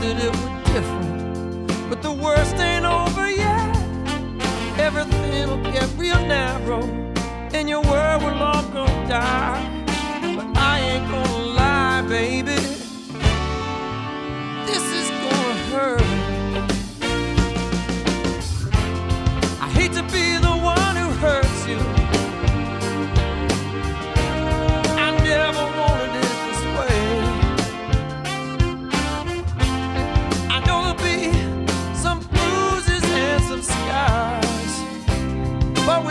that 0.00 0.16
it 0.26 0.32
were 0.40 0.72
different. 0.72 1.90
But 1.90 2.02
the 2.02 2.12
worst 2.12 2.56
ain't 2.56 2.86
over 2.86 3.30
yet. 3.30 3.76
Everything'll 4.78 5.62
get 5.72 5.88
real 5.96 6.20
narrow, 6.26 6.82
and 7.52 7.68
your 7.68 7.82
world 7.82 8.22
will 8.22 8.42
all 8.42 8.62
go 8.72 8.86
dark. 9.08 9.69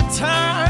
time. 0.09 0.68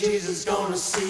Jesus 0.00 0.46
gonna 0.46 0.78
see 0.78 1.09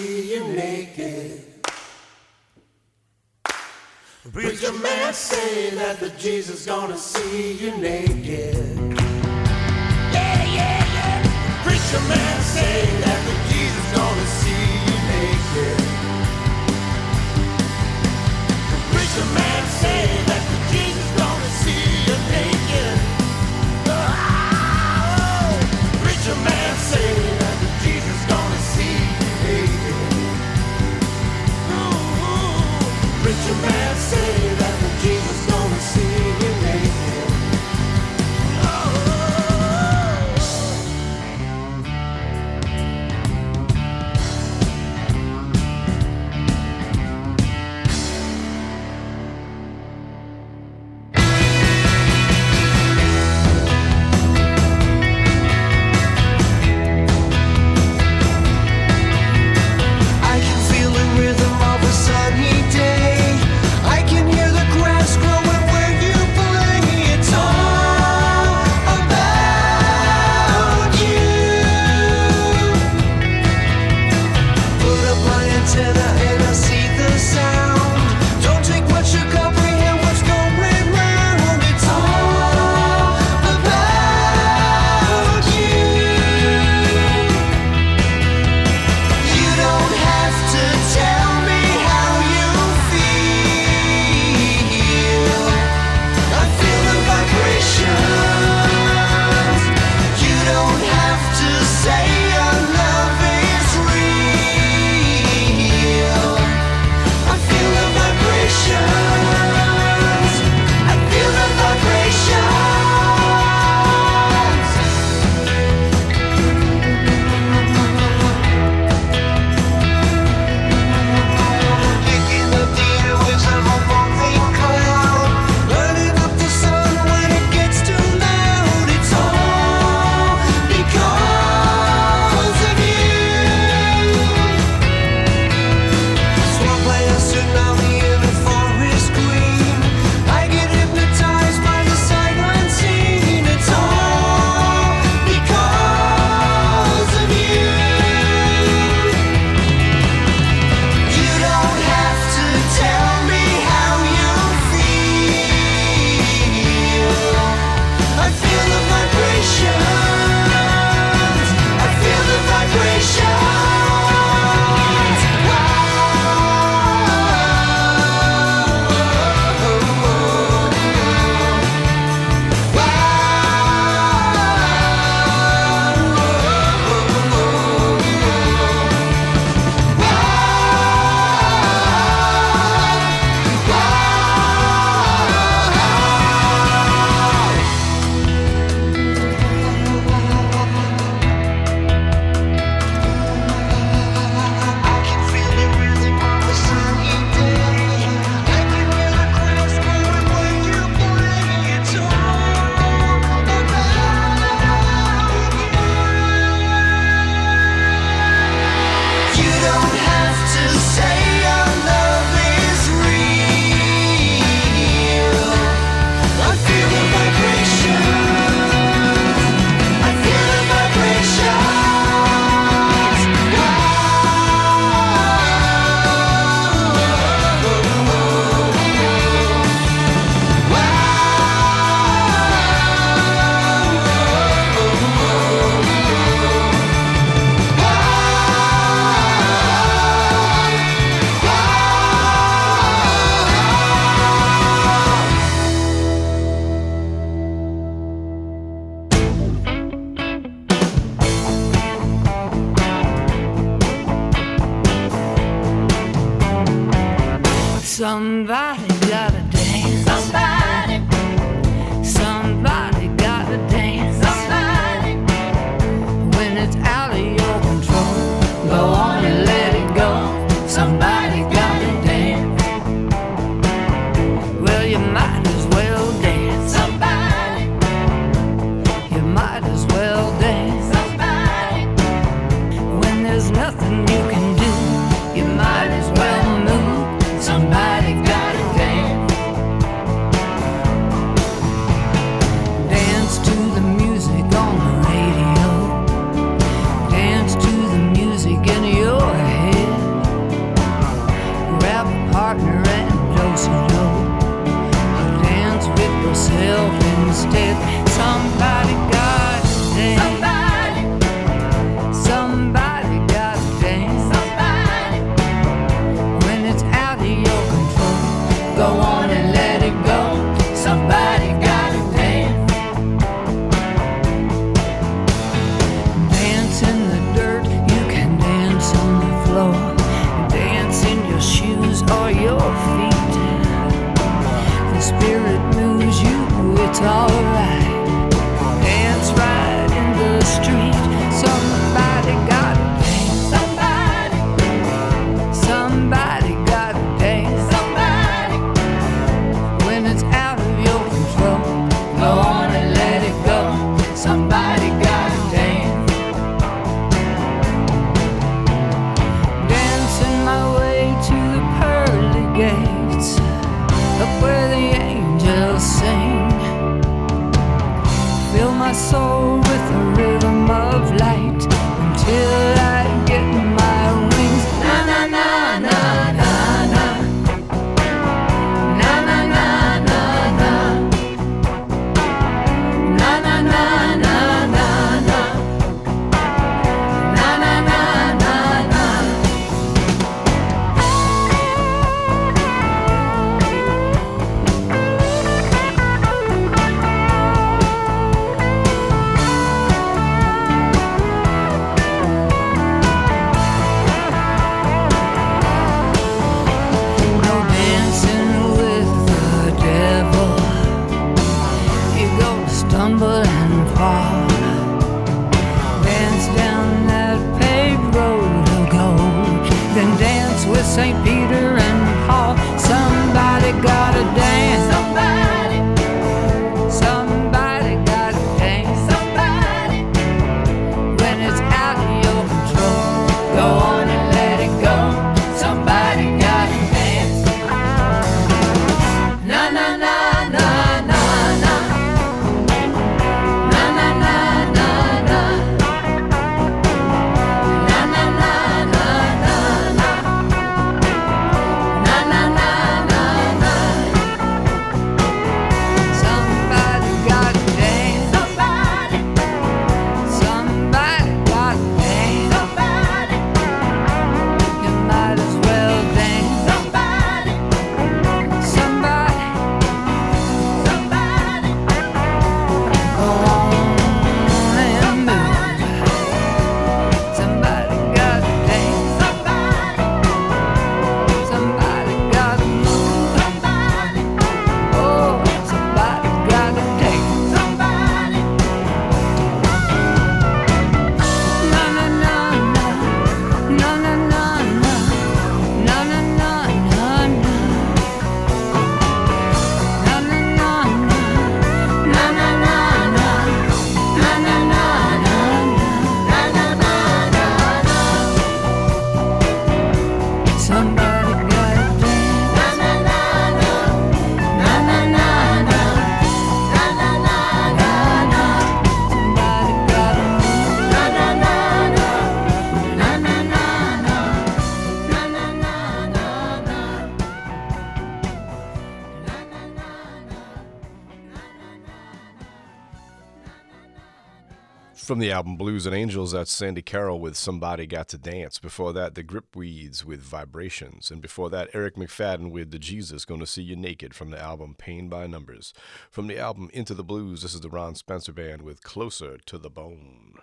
from 535.11 535.19
the 535.19 535.29
album 535.29 535.57
Blues 535.57 535.85
and 535.85 535.93
Angels, 535.93 536.31
that's 536.31 536.53
Sandy 536.53 536.81
Carroll 536.81 537.19
with 537.19 537.35
Somebody 537.35 537.85
Got 537.85 538.07
to 538.07 538.17
Dance. 538.17 538.59
Before 538.59 538.93
that, 538.93 539.13
The 539.13 539.25
Gripweeds 539.25 540.05
with 540.05 540.21
Vibrations. 540.21 541.11
And 541.11 541.21
before 541.21 541.49
that, 541.49 541.67
Eric 541.73 541.95
McFadden 541.95 542.49
with 542.49 542.71
The 542.71 542.79
Jesus 542.79 543.25
Gonna 543.25 543.45
See 543.45 543.61
You 543.61 543.75
Naked 543.75 544.15
from 544.15 544.29
the 544.29 544.39
album 544.39 544.73
Pain 544.73 545.09
by 545.09 545.27
Numbers. 545.27 545.73
From 546.09 546.27
the 546.27 546.39
album 546.39 546.69
Into 546.71 546.93
the 546.93 547.03
Blues, 547.03 547.41
this 547.41 547.53
is 547.53 547.59
the 547.59 547.67
Ron 547.67 547.95
Spencer 547.95 548.31
Band 548.31 548.61
with 548.61 548.83
Closer 548.83 549.37
to 549.47 549.57
the 549.57 549.69
Bone. 549.69 550.35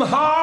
somehow 0.00 0.39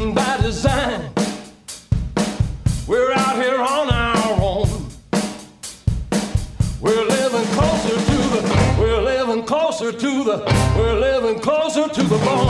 broken 0.00 0.14
by 0.14 0.36
design. 0.42 1.10
We're 2.86 3.12
out 3.12 3.36
here 3.36 3.60
on 3.60 3.90
our 3.90 4.40
own. 4.40 4.88
We're 6.80 7.04
living 7.04 7.46
closer 7.54 7.94
to 7.94 8.18
the, 8.32 8.76
we're 8.78 9.02
living 9.02 9.44
closer 9.44 9.92
to 9.92 10.24
the, 10.24 10.74
we're 10.76 10.98
living 10.98 11.40
closer 11.40 11.88
to 11.88 12.02
the 12.02 12.18
bone. 12.18 12.49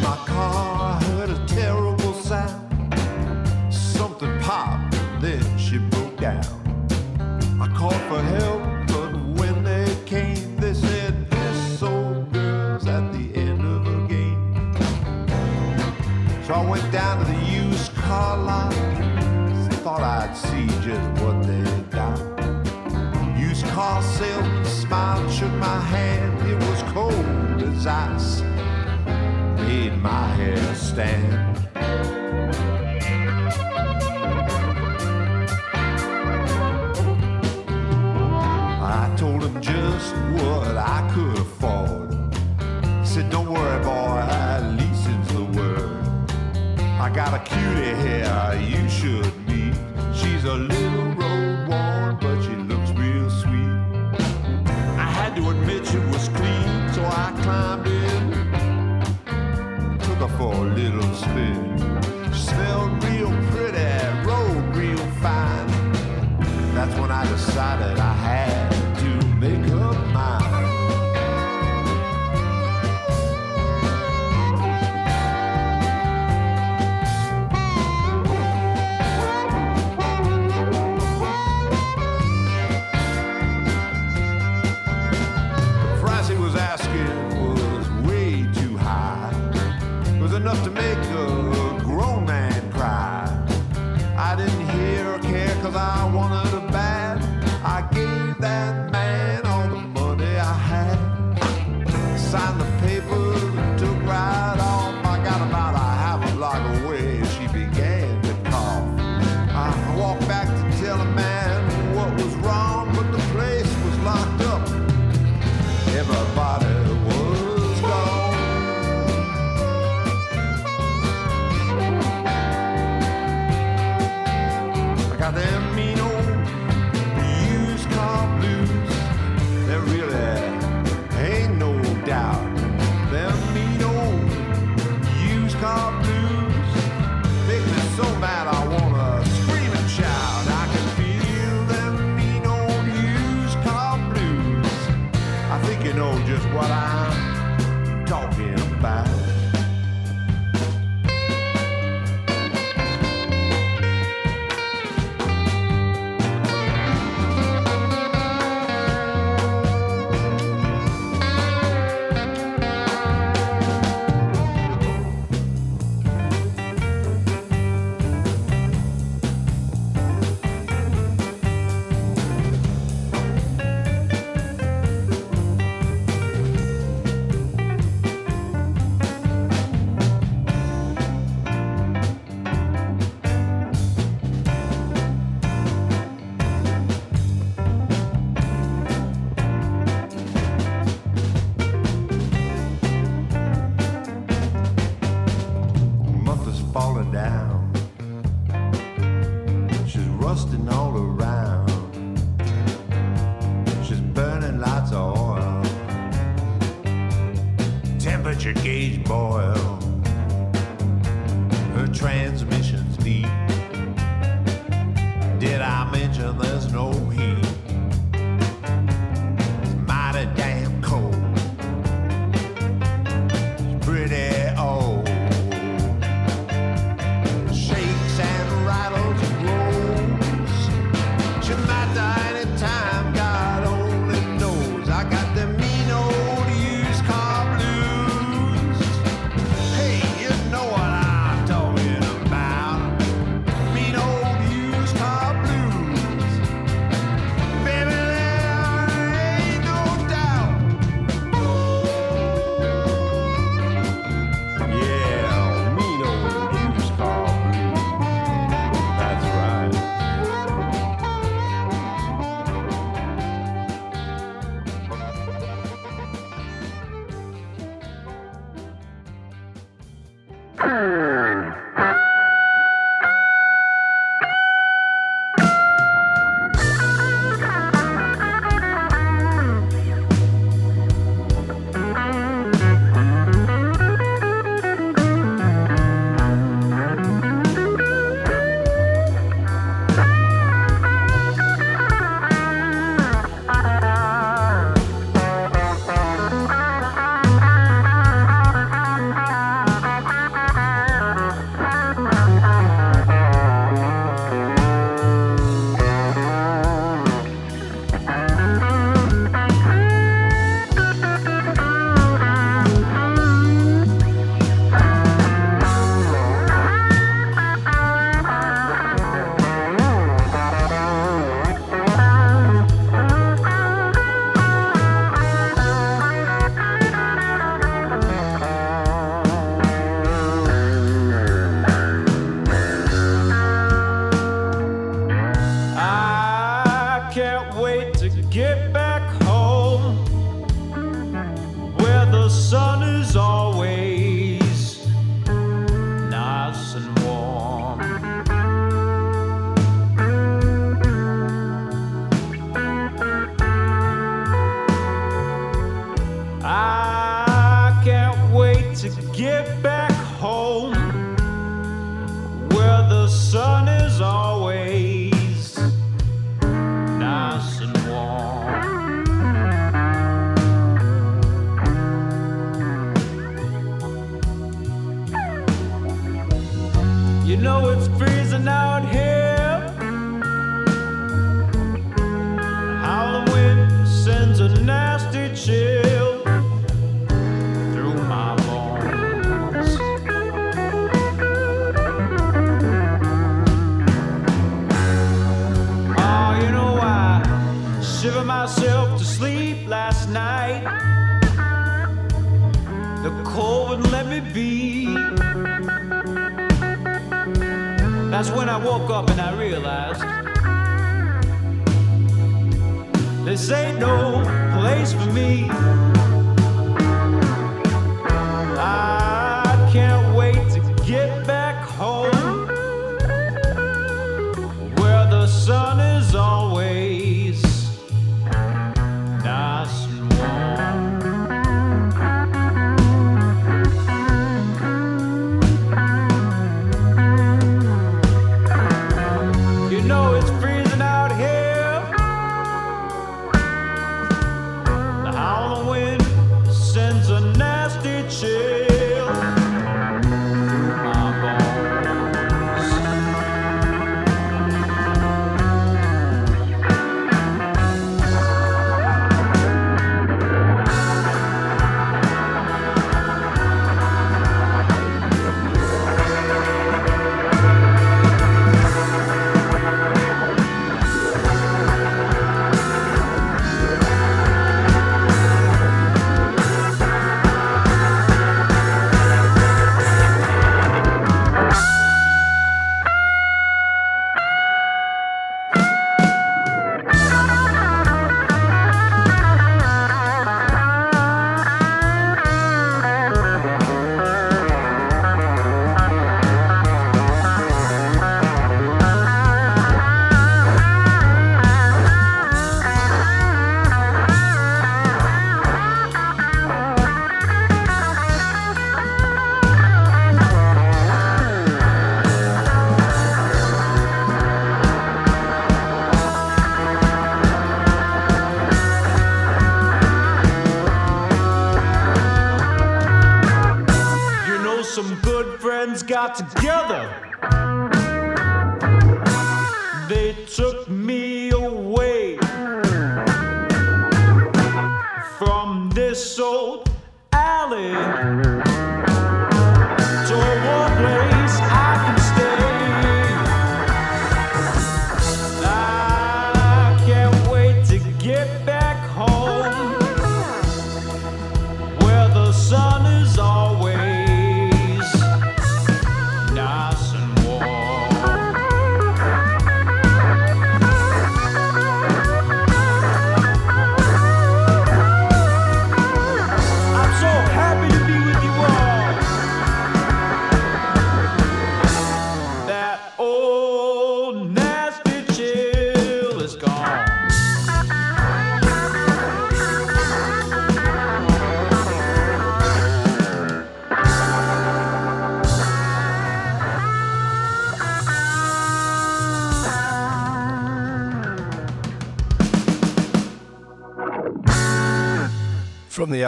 my 0.00 0.16
car. 0.26 0.57
stand. 30.98 31.37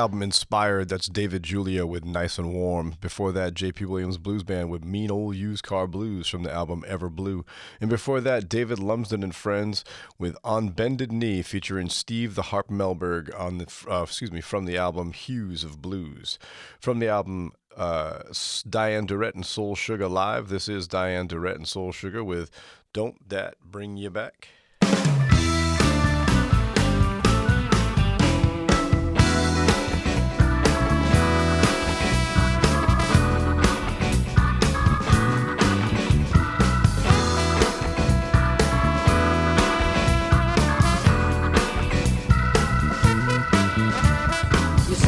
Album 0.01 0.22
Inspired, 0.22 0.88
that's 0.88 1.09
David 1.09 1.42
Julia 1.42 1.84
with 1.84 2.07
Nice 2.07 2.38
and 2.38 2.55
Warm. 2.55 2.94
Before 3.03 3.32
that, 3.32 3.53
J.P. 3.53 3.84
Williams 3.84 4.16
Blues 4.16 4.42
Band 4.42 4.70
with 4.70 4.82
Mean 4.82 5.11
Old 5.11 5.36
Used 5.36 5.62
Car 5.62 5.86
Blues 5.86 6.26
from 6.26 6.42
the 6.42 6.51
album 6.51 6.82
Ever 6.88 7.11
Blue. 7.11 7.44
And 7.82 7.90
before 7.90 8.22
that, 8.22 8.48
David 8.48 8.78
Lumsden 8.78 9.22
and 9.22 9.34
Friends 9.34 9.84
with 10.18 10.38
On 10.42 10.70
Bended 10.70 11.12
Knee 11.12 11.42
featuring 11.42 11.90
Steve 11.90 12.34
the 12.34 12.44
Harp 12.44 12.68
Melberg 12.68 13.38
on 13.38 13.59
the 13.59 13.66
uh, 13.90 14.05
excuse 14.05 14.32
me 14.32 14.40
from 14.40 14.64
the 14.64 14.78
album 14.78 15.12
Hues 15.12 15.64
of 15.64 15.82
Blues. 15.82 16.38
From 16.80 16.98
the 16.98 17.09
album 17.09 17.53
uh, 17.76 18.20
Diane 18.66 19.05
Durrett 19.05 19.34
and 19.34 19.44
Soul 19.44 19.74
Sugar 19.74 20.09
Live, 20.09 20.48
this 20.48 20.66
is 20.66 20.88
Diane 20.88 21.26
Durrett 21.26 21.59
and 21.59 21.68
Soul 21.68 21.92
Sugar 21.92 22.24
with 22.24 22.51
Don't 22.94 23.28
That 23.28 23.57
Bring 23.62 23.98
You 23.98 24.09
Back? 24.09 24.48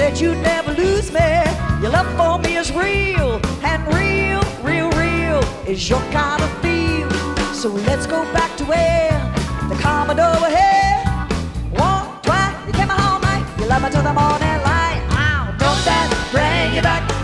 said 0.03 0.21
you'd 0.21 0.43
never 0.43 0.73
lose 0.73 1.13
me. 1.13 1.31
Your 1.81 1.93
love 1.97 2.11
for 2.19 2.37
me 2.45 2.57
is 2.57 2.73
real, 2.73 3.41
and 3.63 3.81
real, 3.95 4.43
real, 4.69 4.91
real 5.03 5.41
is 5.65 5.89
your 5.89 6.03
kind 6.11 6.43
of 6.43 6.51
feel. 6.61 7.09
So 7.55 7.69
let's 7.89 8.07
go 8.07 8.21
back 8.33 8.57
to 8.57 8.65
where 8.65 9.13
the 9.69 9.77
Commodore 9.77 10.41
were. 10.43 10.99
One, 11.87 12.07
two, 12.27 12.67
you 12.67 12.73
came 12.79 12.89
home 12.89 13.23
night, 13.23 13.47
you 13.59 13.67
love 13.67 13.83
me 13.83 13.91
till 13.91 14.03
the 14.03 14.15
morning 14.21 14.59
light. 14.71 15.03
Oh, 15.23 15.45
don't 15.63 15.83
that, 15.89 16.09
bring 16.33 16.75
you 16.75 16.83
back. 16.83 17.22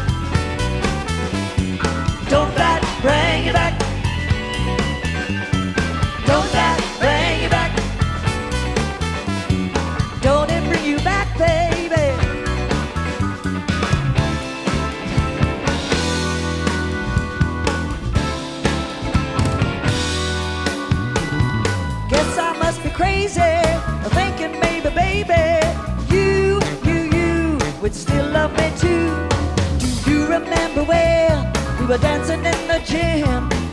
would 27.89 27.97
still 27.97 28.27
love 28.33 28.53
me 28.53 28.71
too. 28.79 29.09
Do 29.79 30.11
you 30.11 30.27
remember 30.27 30.85
when 30.85 31.53
we 31.81 31.87
were 31.87 31.97
dancing 31.97 32.45
in 32.45 32.69
the 32.69 32.83
gym? 32.85 33.68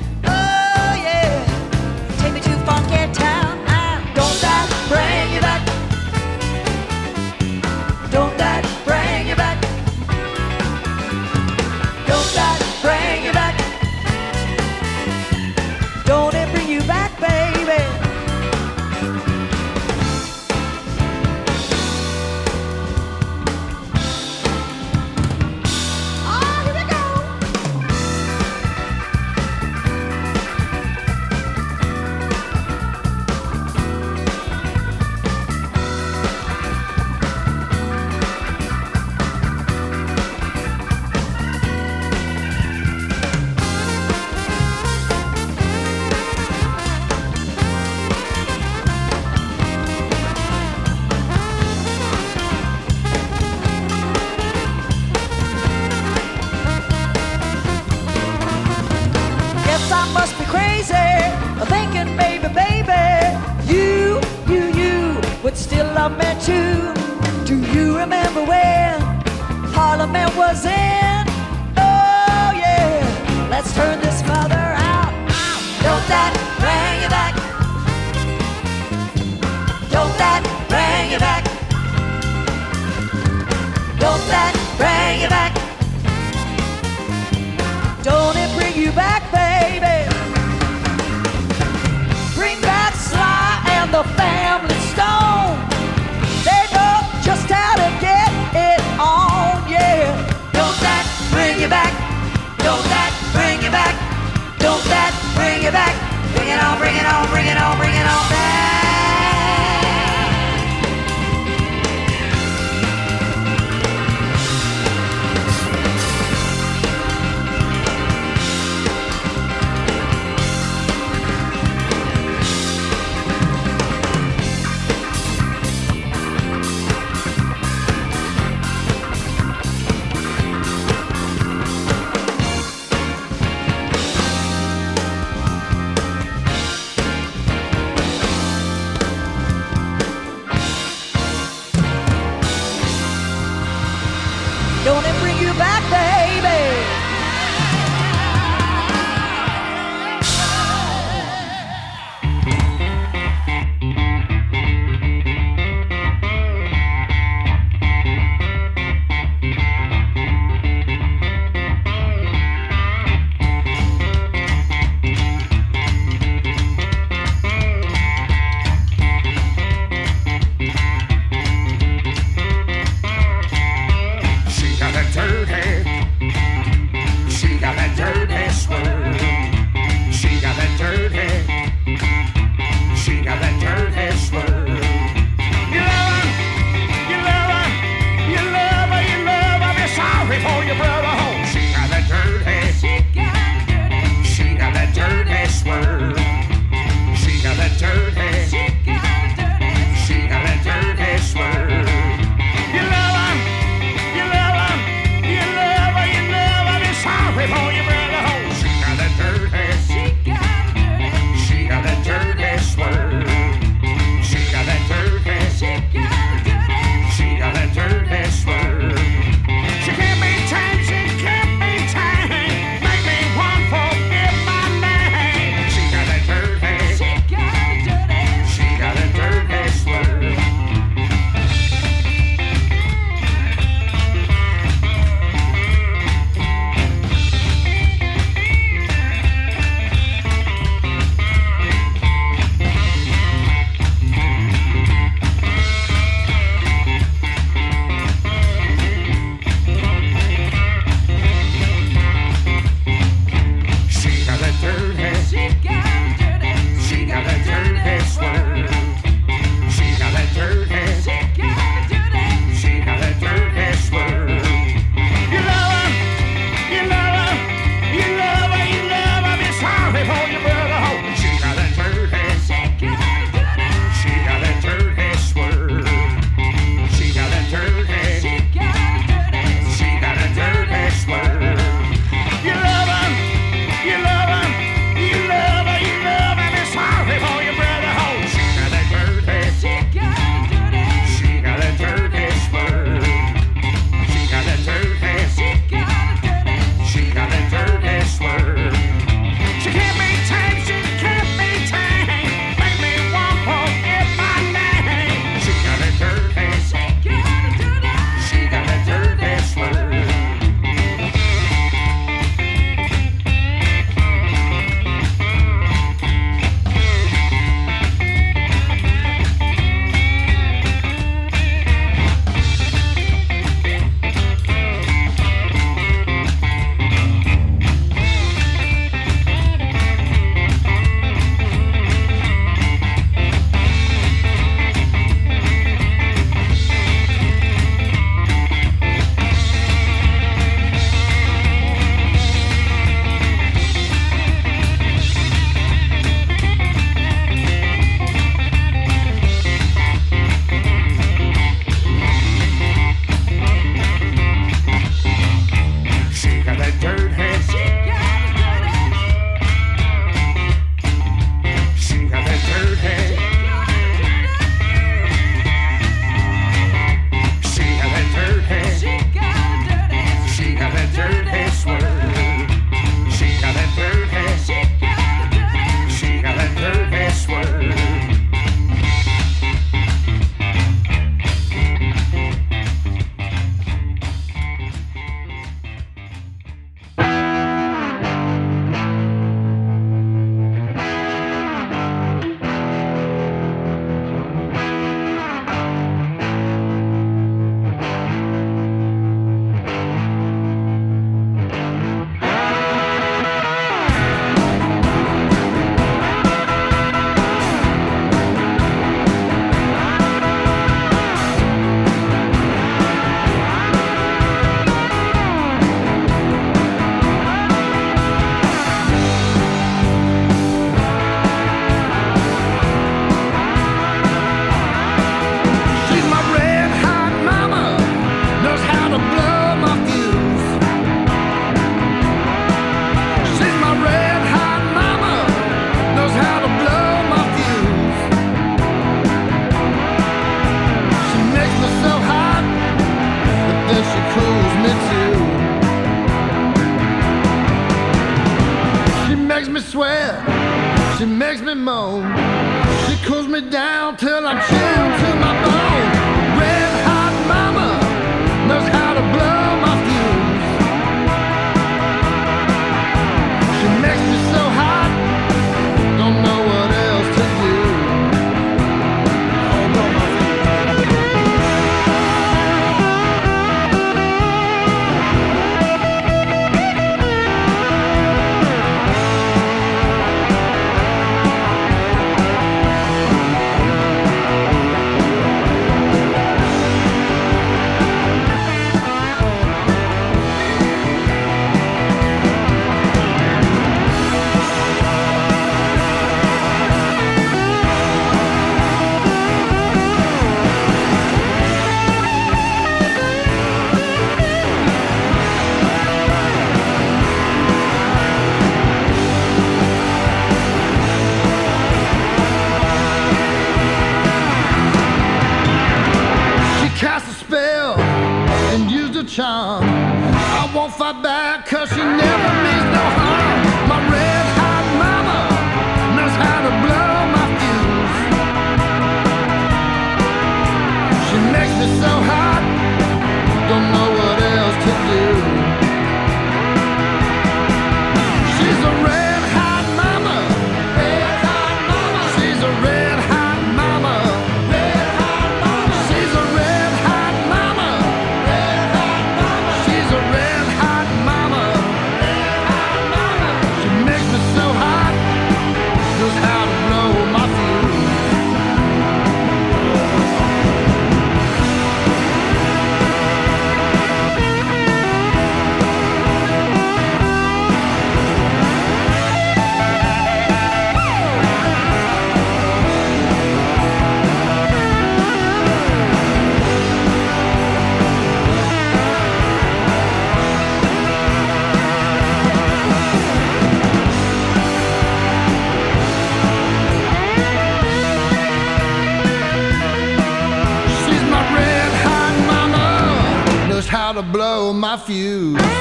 to 593.96 594.02
blow 594.02 594.52
my 594.52 594.76
fuse. 594.76 595.55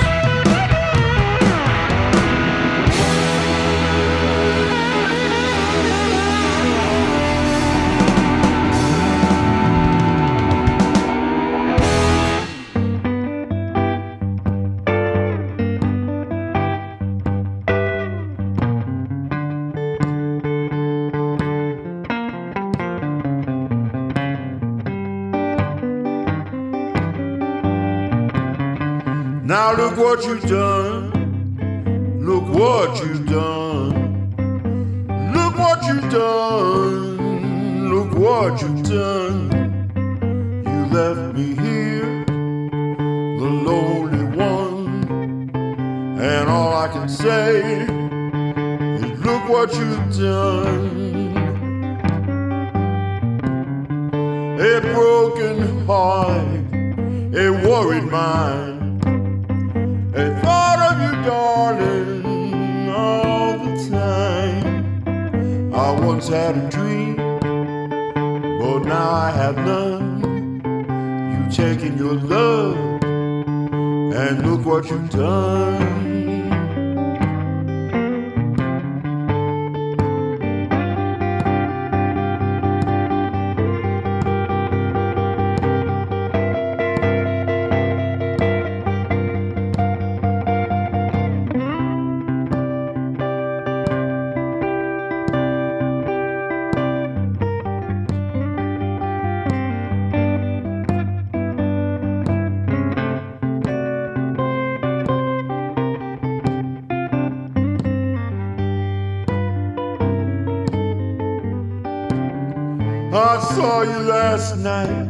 saw 113.65 113.81
you 113.81 114.01
last 114.01 114.59
night 114.59 115.09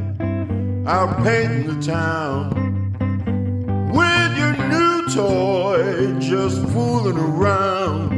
out 0.86 1.24
painting 1.24 1.66
the 1.66 1.84
town 1.84 2.50
with 3.92 4.30
your 4.38 4.54
new 4.68 5.08
toy, 5.12 6.20
just 6.20 6.62
fooling 6.68 7.18
around. 7.18 8.08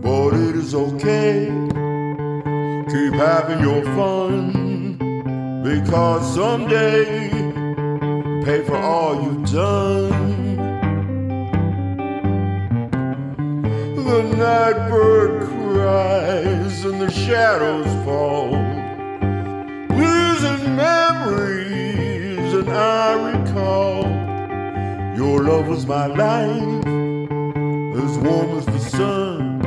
But 0.00 0.32
it 0.32 0.56
is 0.56 0.74
okay, 0.74 1.48
keep 2.88 3.12
having 3.12 3.60
your 3.60 3.82
fun 3.94 4.96
because 5.62 6.34
someday 6.34 7.28
pay 8.42 8.64
for 8.64 8.78
all 8.78 9.22
you've 9.22 9.52
done. 9.52 10.56
The 13.96 14.22
night 14.38 14.88
bird 14.88 15.46
cries 15.46 16.86
and 16.86 17.02
the 17.02 17.10
shadows 17.10 17.84
fall. 18.06 18.65
I 22.76 23.14
recall, 23.30 24.02
your 25.16 25.42
love 25.42 25.68
was 25.68 25.86
my 25.86 26.06
life, 26.06 26.86
as 28.02 28.18
warm 28.18 28.58
as 28.58 28.66
the 28.66 28.78
sun. 28.78 29.64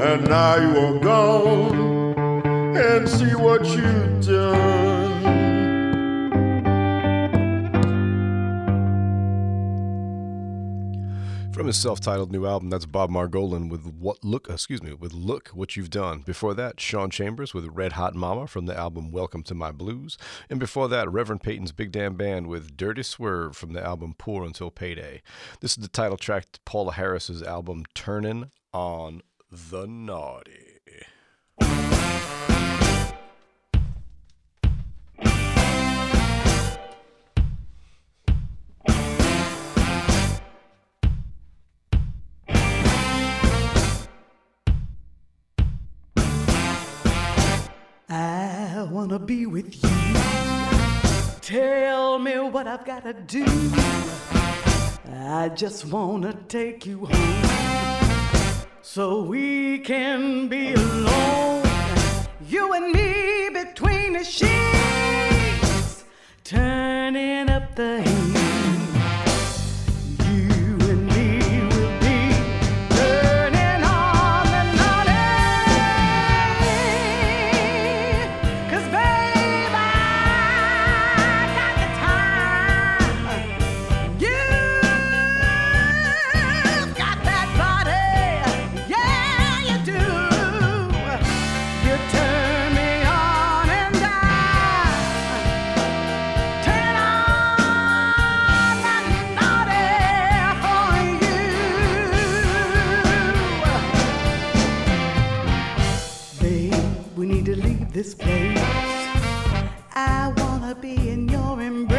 And 0.00 0.28
now 0.28 0.56
you 0.56 0.78
are 0.78 0.98
gone, 0.98 2.14
and 2.76 3.08
see 3.08 3.34
what 3.34 3.64
you've 3.66 4.26
done. 4.26 4.71
His 11.72 11.80
self-titled 11.80 12.30
new 12.30 12.44
album, 12.44 12.68
that's 12.68 12.84
Bob 12.84 13.08
Margolin 13.08 13.70
with 13.70 13.86
what 13.86 14.22
look, 14.22 14.46
excuse 14.50 14.82
me, 14.82 14.92
with 14.92 15.14
look 15.14 15.48
what 15.54 15.74
you've 15.74 15.88
done. 15.88 16.20
Before 16.20 16.52
that, 16.52 16.78
Sean 16.78 17.08
Chambers 17.08 17.54
with 17.54 17.64
Red 17.72 17.94
Hot 17.94 18.14
Mama 18.14 18.46
from 18.46 18.66
the 18.66 18.76
album 18.76 19.10
Welcome 19.10 19.42
to 19.44 19.54
My 19.54 19.72
Blues, 19.72 20.18
and 20.50 20.60
before 20.60 20.86
that, 20.88 21.10
Reverend 21.10 21.42
Peyton's 21.42 21.72
Big 21.72 21.90
Damn 21.90 22.14
Band 22.14 22.46
with 22.46 22.76
Dirty 22.76 23.02
Swerve 23.02 23.56
from 23.56 23.72
the 23.72 23.82
album 23.82 24.14
Poor 24.18 24.44
Until 24.44 24.70
Payday. 24.70 25.22
This 25.60 25.70
is 25.70 25.78
the 25.78 25.88
title 25.88 26.18
track 26.18 26.52
to 26.52 26.60
Paula 26.66 26.92
Harris's 26.92 27.42
album 27.42 27.84
Turnin' 27.94 28.50
on 28.74 29.22
the 29.50 29.86
Naughty. 29.86 30.71
Wanna 49.12 49.26
be 49.26 49.44
with 49.44 49.84
you. 49.84 49.90
Tell 51.42 52.18
me 52.18 52.38
what 52.38 52.66
I've 52.66 52.86
gotta 52.86 53.12
do. 53.12 53.44
I 55.14 55.50
just 55.54 55.84
wanna 55.84 56.32
take 56.48 56.86
you 56.86 57.04
home 57.04 58.64
so 58.80 59.22
we 59.22 59.80
can 59.80 60.48
be 60.48 60.72
alone. 60.72 61.62
You 62.48 62.72
and 62.72 62.90
me 62.92 63.50
between 63.52 64.14
the 64.14 64.24
sheets, 64.24 66.04
turning 66.42 67.50
up 67.50 67.76
the 67.76 68.00
heat. 68.00 68.11
This 108.02 108.14
place. 108.14 108.58
I 109.94 110.32
wanna 110.36 110.74
be 110.74 110.94
in 111.08 111.28
your 111.28 111.62
embrace. 111.62 111.91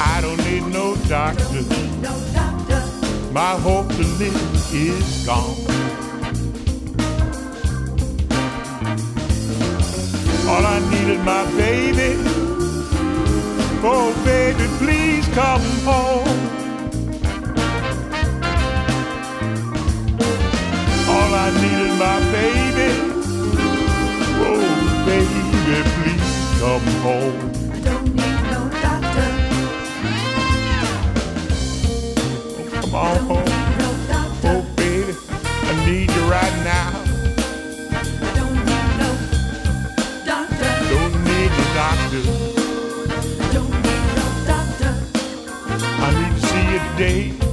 I 0.00 0.20
don't 0.22 0.38
need 0.44 0.66
no 0.72 0.96
doctor. 1.08 1.62
no 2.00 2.14
doctor 2.32 2.82
My 3.32 3.58
hope 3.58 3.88
to 3.88 4.02
live 4.18 4.74
is 4.74 5.26
gone. 5.26 5.74
All 10.48 10.64
I 10.64 10.78
need 10.90 11.08
is 11.08 11.24
my 11.24 11.44
baby. 11.56 12.16
Oh, 13.86 14.14
baby, 14.24 14.66
please 14.78 15.26
come 15.34 15.60
home. 15.84 16.28
All 21.08 21.34
I 21.34 21.50
need 21.60 21.78
is 21.90 21.98
my 21.98 22.20
baby. 22.32 23.13
Oh, 25.04 25.10
baby, 25.10 25.26
please 26.00 26.32
come 26.60 26.88
home. 27.02 27.36
I 27.72 27.78
don't 27.80 28.08
need 28.14 28.40
no 28.50 28.60
doctor. 28.80 29.28
Come 32.80 32.94
on 32.94 33.16
home. 33.26 33.50
Oh, 34.44 34.62
baby, 34.76 35.12
I 35.28 35.72
need 35.84 36.10
you 36.10 36.24
right 36.24 36.56
now. 36.64 36.90
Don't 38.34 38.56
need 38.64 38.88
no 38.96 39.10
doctor. 40.24 40.72
Don't 40.88 41.16
need 41.24 41.52
the 41.52 41.66
doctor. 41.74 42.22
Don't 43.52 43.76
need 43.84 44.04
no 44.16 44.26
doctor. 44.46 44.92
I 46.00 46.08
need 46.18 46.32
to 46.40 46.46
see 46.46 46.64
you 46.72 46.80
today. 46.96 47.43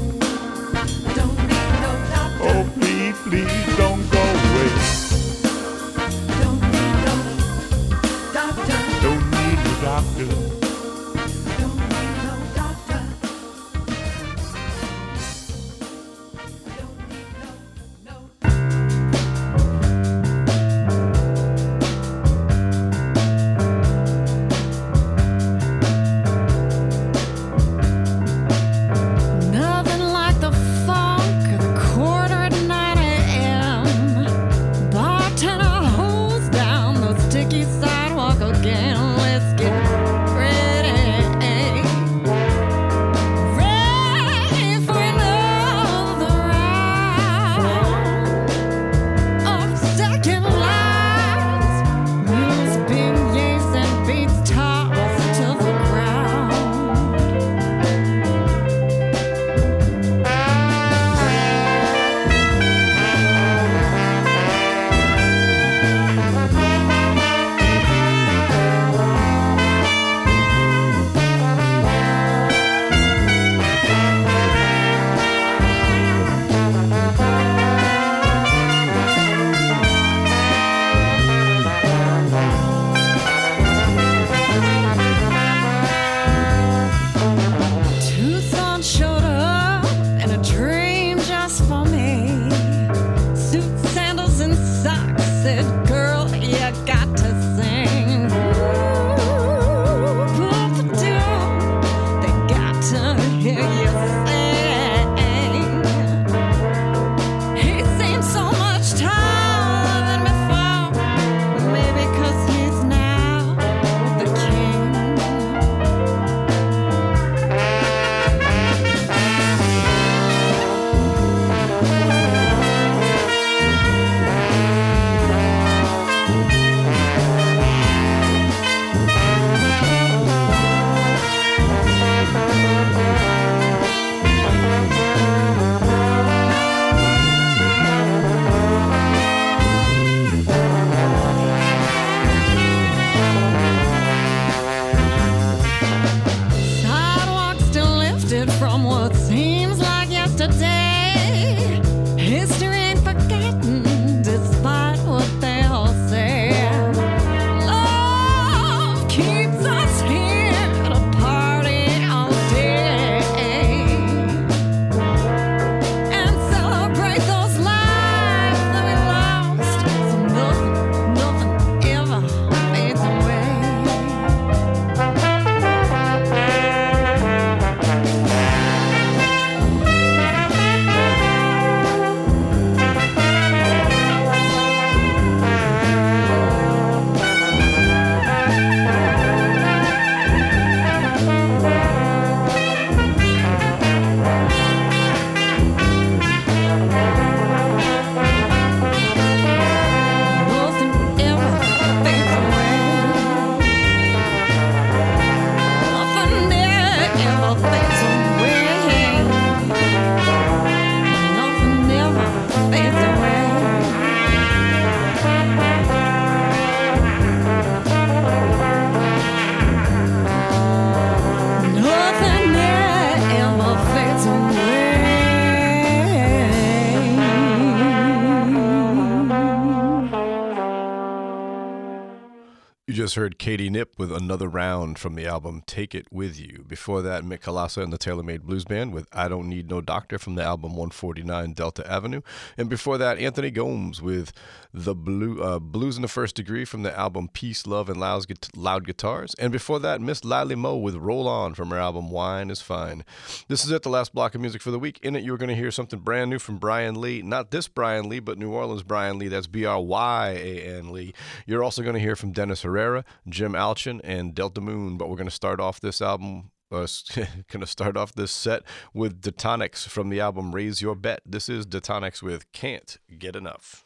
Just 233.11 233.17
heard 233.17 233.37
Katie 233.37 233.69
Knipp 233.69 233.97
with 233.97 234.09
another 234.09 234.47
round 234.47 234.97
from 234.97 235.15
the 235.15 235.25
album 235.25 235.63
Take 235.65 235.93
It 235.93 236.07
With 236.13 236.39
You. 236.39 236.63
Before 236.65 237.01
that, 237.01 237.25
Mick 237.25 237.41
Kolassa 237.41 237.83
and 237.83 237.91
the 237.91 237.97
Taylor 237.97 238.23
Made 238.23 238.43
Blues 238.43 238.63
Band 238.63 238.93
with 238.93 239.05
I 239.11 239.27
Don't 239.27 239.49
Need 239.49 239.69
No 239.69 239.81
Doctor 239.81 240.17
from 240.17 240.35
the 240.35 240.43
album 240.43 240.77
149 240.77 241.51
Delta 241.51 241.85
Avenue. 241.91 242.21
And 242.57 242.69
before 242.69 242.97
that, 242.99 243.17
Anthony 243.17 243.51
Gomes 243.51 244.01
with 244.01 244.31
the 244.73 244.95
Blue, 244.95 245.41
uh, 245.41 245.59
Blues 245.59 245.97
in 245.97 246.01
the 246.01 246.07
First 246.07 246.35
Degree 246.35 246.63
from 246.63 246.83
the 246.83 246.97
album 246.97 247.27
Peace, 247.27 247.67
Love, 247.67 247.89
and 247.89 247.99
Loud, 247.99 248.25
Loud 248.55 248.87
Guitars. 248.87 249.33
And 249.37 249.51
before 249.51 249.79
that, 249.79 249.99
Miss 249.99 250.23
Lily 250.23 250.55
Moe 250.55 250.77
with 250.77 250.95
Roll 250.95 251.27
On 251.27 251.53
from 251.53 251.69
her 251.71 251.77
album 251.77 252.09
Wine 252.09 252.49
is 252.49 252.61
Fine. 252.61 253.03
This 253.49 253.65
is 253.65 253.71
it, 253.71 253.83
the 253.83 253.89
last 253.89 254.13
block 254.13 254.35
of 254.35 254.41
music 254.41 254.61
for 254.61 254.71
the 254.71 254.79
week. 254.79 254.99
In 255.03 255.17
it, 255.17 255.23
you're 255.25 255.37
going 255.37 255.49
to 255.49 255.55
hear 255.55 255.71
something 255.71 255.99
brand 255.99 256.29
new 256.29 256.39
from 256.39 256.57
Brian 256.57 257.01
Lee. 257.01 257.21
Not 257.21 257.51
this 257.51 257.67
Brian 257.67 258.07
Lee, 258.07 258.19
but 258.19 258.37
New 258.37 258.51
Orleans 258.51 258.83
Brian 258.83 259.19
Lee. 259.19 259.27
That's 259.27 259.47
B 259.47 259.65
R 259.65 259.81
Y 259.81 260.29
A 260.29 260.77
N 260.77 260.93
Lee. 260.93 261.13
You're 261.45 261.63
also 261.63 261.81
going 261.81 261.95
to 261.95 261.99
hear 261.99 262.15
from 262.15 262.31
Dennis 262.31 262.61
Herrera, 262.61 263.00
Jim 263.27 263.53
Allchin, 263.53 264.01
and 264.03 264.33
Delta 264.35 264.61
Moon. 264.61 264.97
But 264.97 265.09
we're 265.09 265.15
going 265.15 265.27
to 265.27 265.31
start 265.31 265.59
off 265.59 265.79
this 265.79 266.01
album. 266.01 266.51
Uh, 266.71 266.87
going 267.15 267.59
to 267.59 267.67
start 267.67 267.97
off 267.97 268.13
this 268.13 268.31
set 268.31 268.63
with 268.93 269.21
Detonics 269.21 269.87
from 269.87 270.09
the 270.09 270.19
album 270.19 270.53
Raise 270.55 270.81
Your 270.81 270.95
Bet. 270.95 271.21
This 271.25 271.49
is 271.49 271.65
Detonics 271.65 272.21
with 272.21 272.51
Can't 272.53 272.97
Get 273.19 273.35
Enough. 273.35 273.85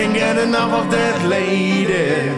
Can't 0.00 0.14
get 0.14 0.38
enough 0.38 0.72
of 0.72 0.90
that 0.92 1.26
lady. 1.28 2.30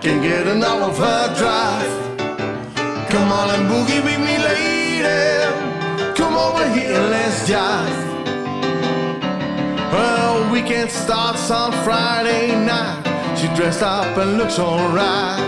Can't 0.00 0.22
get 0.22 0.46
enough 0.46 0.90
of 0.90 0.98
her 0.98 1.34
drive. 1.36 3.08
Come 3.10 3.32
on 3.32 3.50
and 3.50 3.68
boogie 3.68 4.04
with 4.04 4.20
me, 4.20 4.38
lady. 4.38 4.81
Come 6.16 6.34
over 6.34 6.68
here 6.74 6.96
and 6.96 7.10
let's 7.10 7.48
jive. 7.48 8.00
Well, 9.92 10.50
weekend 10.52 10.90
starts 10.90 11.50
on 11.50 11.72
Friday 11.84 12.54
night. 12.64 13.02
She 13.38 13.48
dressed 13.56 13.82
up 13.82 14.16
and 14.16 14.38
looks 14.38 14.58
alright. 14.58 15.40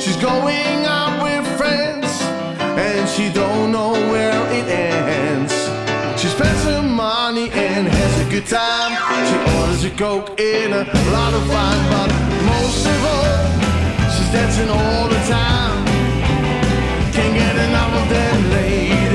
She's 0.00 0.16
going 0.16 0.84
out 0.84 1.22
with 1.22 1.46
friends, 1.58 2.22
and 2.60 3.08
she 3.08 3.32
don't 3.32 3.72
know 3.72 3.92
where 3.92 4.40
it 4.52 4.66
ends. 4.68 5.52
She 6.20 6.28
spends 6.28 6.64
her 6.64 6.82
money 6.82 7.50
and 7.50 7.86
has 7.88 8.26
a 8.26 8.30
good 8.30 8.46
time. 8.46 8.92
She 9.28 9.36
orders 9.58 9.84
a 9.84 9.90
coke 9.90 10.40
in 10.40 10.72
a 10.72 10.84
lot 11.12 11.34
of 11.34 11.48
wine, 11.48 11.90
but 11.90 12.10
most 12.52 12.86
of 12.86 13.04
all, 13.04 14.10
she's 14.12 14.30
dancing 14.32 14.70
all 14.70 15.08
the 15.08 15.20
time. 15.28 15.85
Get 17.66 17.72
enough 17.72 18.00
of 18.00 18.08
that 18.10 18.50
lady. 18.52 19.05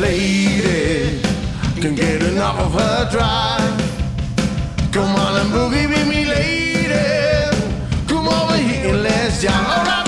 Lady. 0.00 1.20
Can't 1.80 1.96
get 1.96 2.22
enough 2.22 2.58
of 2.58 2.72
her 2.72 3.10
drive. 3.10 3.76
Come 4.92 5.14
on 5.16 5.40
and 5.40 5.50
boogie 5.50 5.88
with 5.88 6.08
me, 6.08 6.24
lady. 6.24 6.94
Come 8.08 8.28
over 8.28 8.56
here 8.56 8.94
and 8.94 9.02
let's 9.02 9.44
jive. 9.44 10.05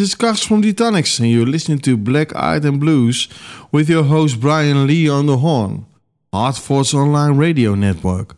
This 0.00 0.08
is 0.08 0.14
Kars 0.14 0.42
from 0.42 0.62
Detonics, 0.62 1.20
and 1.20 1.30
you're 1.30 1.44
listening 1.44 1.78
to 1.80 1.94
Black 1.94 2.34
Eyed 2.34 2.64
and 2.64 2.80
Blues 2.80 3.28
with 3.70 3.90
your 3.90 4.04
host 4.04 4.40
Brian 4.40 4.86
Lee 4.86 5.10
on 5.10 5.26
the 5.26 5.36
horn. 5.36 5.84
Hartford's 6.32 6.94
online 6.94 7.36
radio 7.36 7.74
network. 7.74 8.34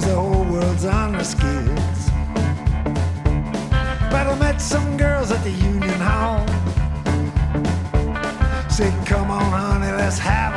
the 0.00 0.14
whole 0.14 0.44
world's 0.44 0.84
on 0.84 1.14
her 1.14 1.24
skids. 1.24 2.10
But 4.10 4.26
I 4.26 4.36
met 4.38 4.60
some 4.60 4.96
girls 4.96 5.30
at 5.30 5.42
the 5.44 5.50
Union 5.50 6.00
Hall. 6.00 6.46
Say, 8.68 8.92
come 9.04 9.30
on, 9.30 9.50
honey, 9.52 9.92
let's 9.92 10.18
have 10.18 10.55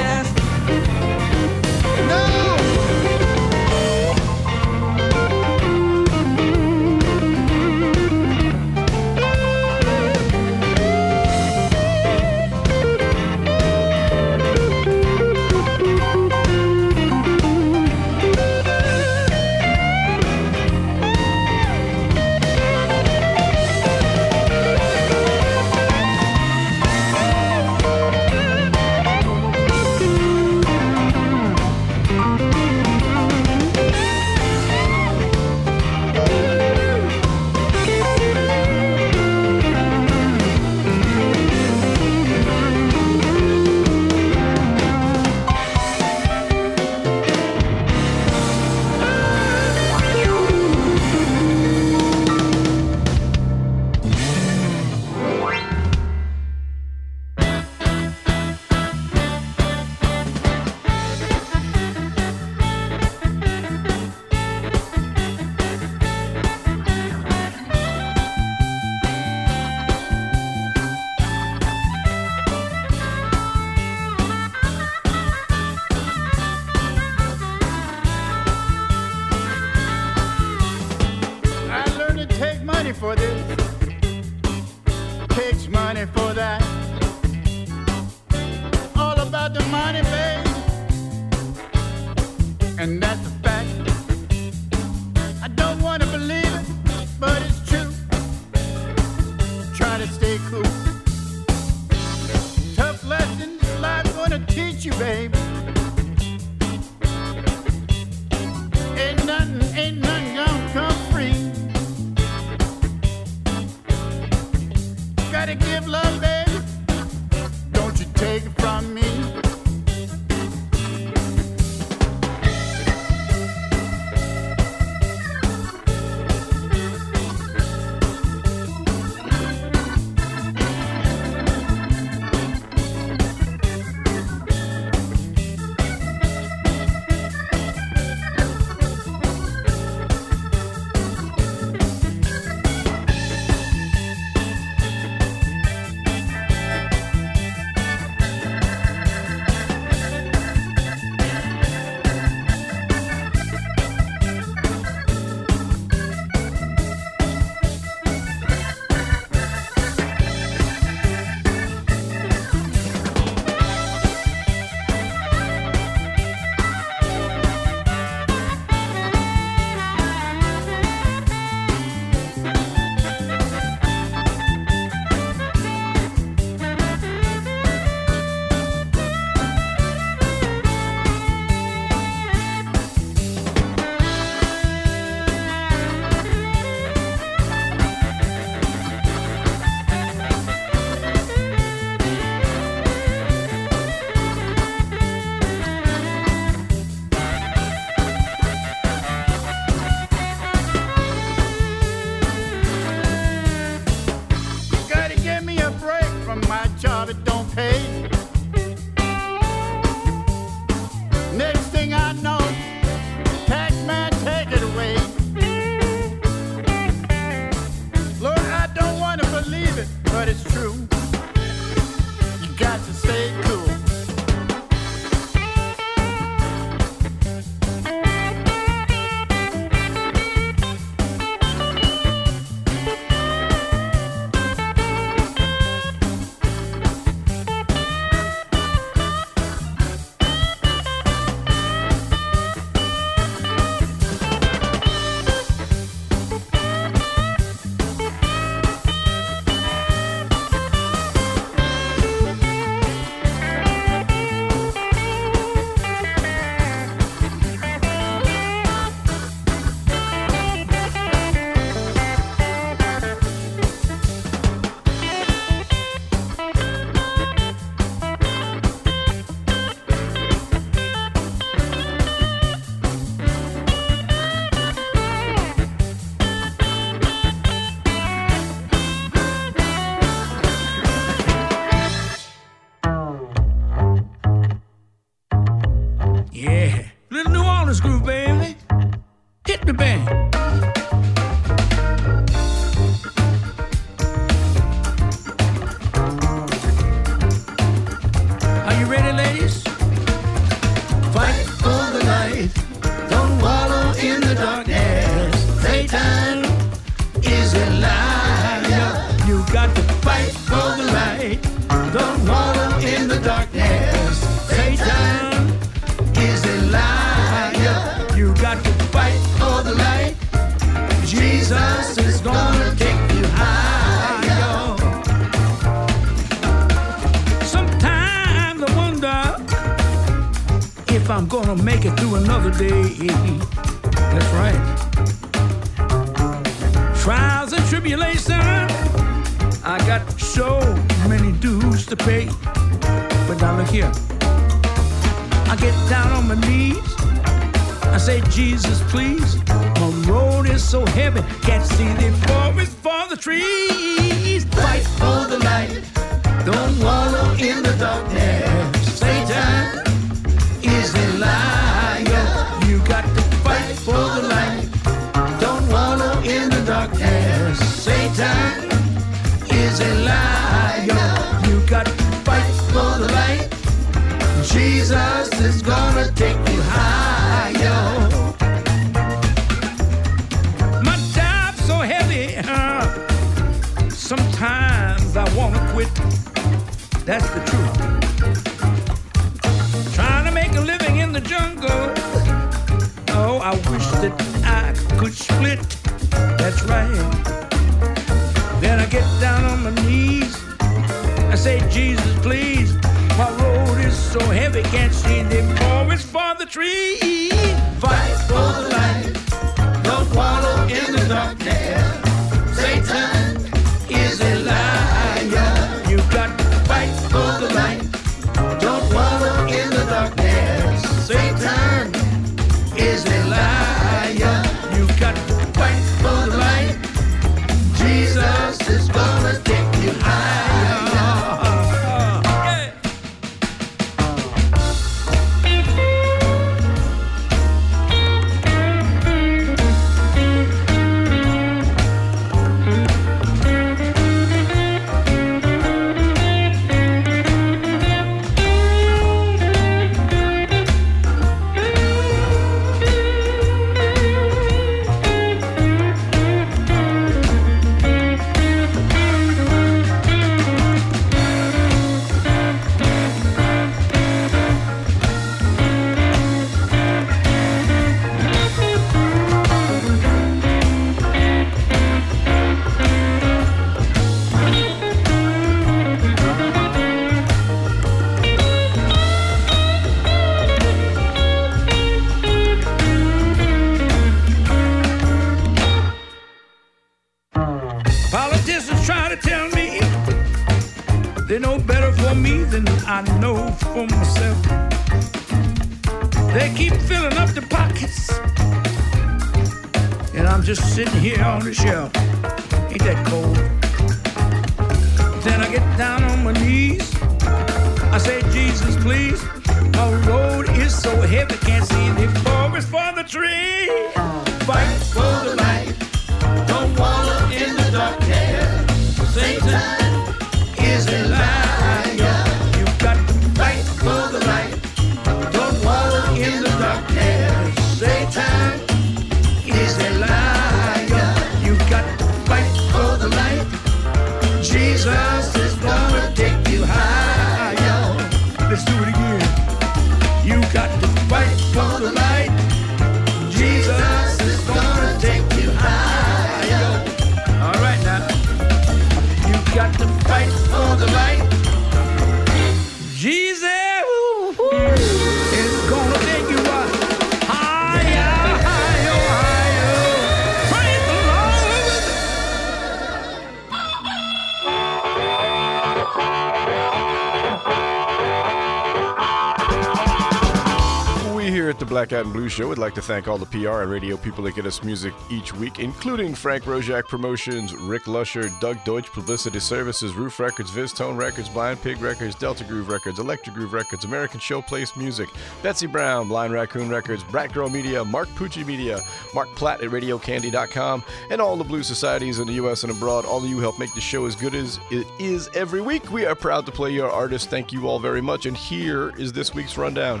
the 572.24 572.30
Black 572.30 572.44
Eyed 572.44 572.44
and 572.44 572.44
Blue 572.44 572.44
Show 572.44 572.48
would 572.48 572.58
like 572.58 572.74
to 572.74 572.82
thank 572.82 573.08
all 573.08 573.18
the 573.18 573.26
PR 573.26 573.62
and 573.62 573.70
radio 573.70 573.96
people 573.96 574.24
that 574.24 574.34
get 574.34 574.46
us 574.46 574.62
music 574.62 574.94
each 575.10 575.34
week, 575.34 575.58
including 575.58 576.14
Frank 576.14 576.44
Roszak 576.44 576.88
Promotions, 576.88 577.54
Rick 577.54 577.86
Lusher, 577.86 578.30
Doug 578.40 578.62
Deutsch 578.64 578.90
Publicity 578.90 579.40
Services, 579.40 579.94
Ruf 579.94 580.18
Records, 580.18 580.50
VizzTone 580.50 580.96
Records, 580.96 581.28
Blind 581.28 581.60
Pig 581.62 581.80
Records, 581.80 582.14
Delta 582.14 582.44
Groove 582.44 582.68
Records, 582.68 582.98
Electric 582.98 583.34
Groove 583.34 583.52
Records, 583.52 583.84
American 583.84 584.20
Showplace 584.20 584.76
Music, 584.76 585.08
Betsy 585.42 585.66
Brown, 585.66 586.08
Blind 586.08 586.32
Raccoon 586.32 586.68
Records, 586.68 587.04
Brat 587.04 587.32
Girl 587.32 587.48
Media, 587.48 587.84
Mark 587.84 588.08
Pucci 588.10 588.46
Media, 588.46 588.80
Mark 589.14 589.28
Platt 589.34 589.60
at 589.60 589.70
RadioCandy.com, 589.70 590.82
and 591.10 591.20
all 591.20 591.36
the 591.36 591.44
blues 591.44 591.66
societies 591.66 592.18
in 592.18 592.26
the 592.26 592.34
U.S. 592.34 592.62
and 592.62 592.72
abroad. 592.72 593.04
All 593.04 593.18
of 593.18 593.28
you 593.28 593.40
help 593.40 593.58
make 593.58 593.74
the 593.74 593.80
show 593.80 594.06
as 594.06 594.16
good 594.16 594.34
as 594.34 594.58
it 594.70 594.86
is 594.98 595.28
every 595.34 595.60
week. 595.60 595.90
We 595.90 596.06
are 596.06 596.14
proud 596.14 596.46
to 596.46 596.52
play 596.52 596.70
your 596.70 596.90
artists. 596.90 597.28
Thank 597.28 597.52
you 597.52 597.68
all 597.68 597.78
very 597.78 598.00
much. 598.00 598.26
And 598.26 598.36
here 598.36 598.96
is 598.98 599.12
this 599.12 599.34
week's 599.34 599.58
rundown. 599.58 600.00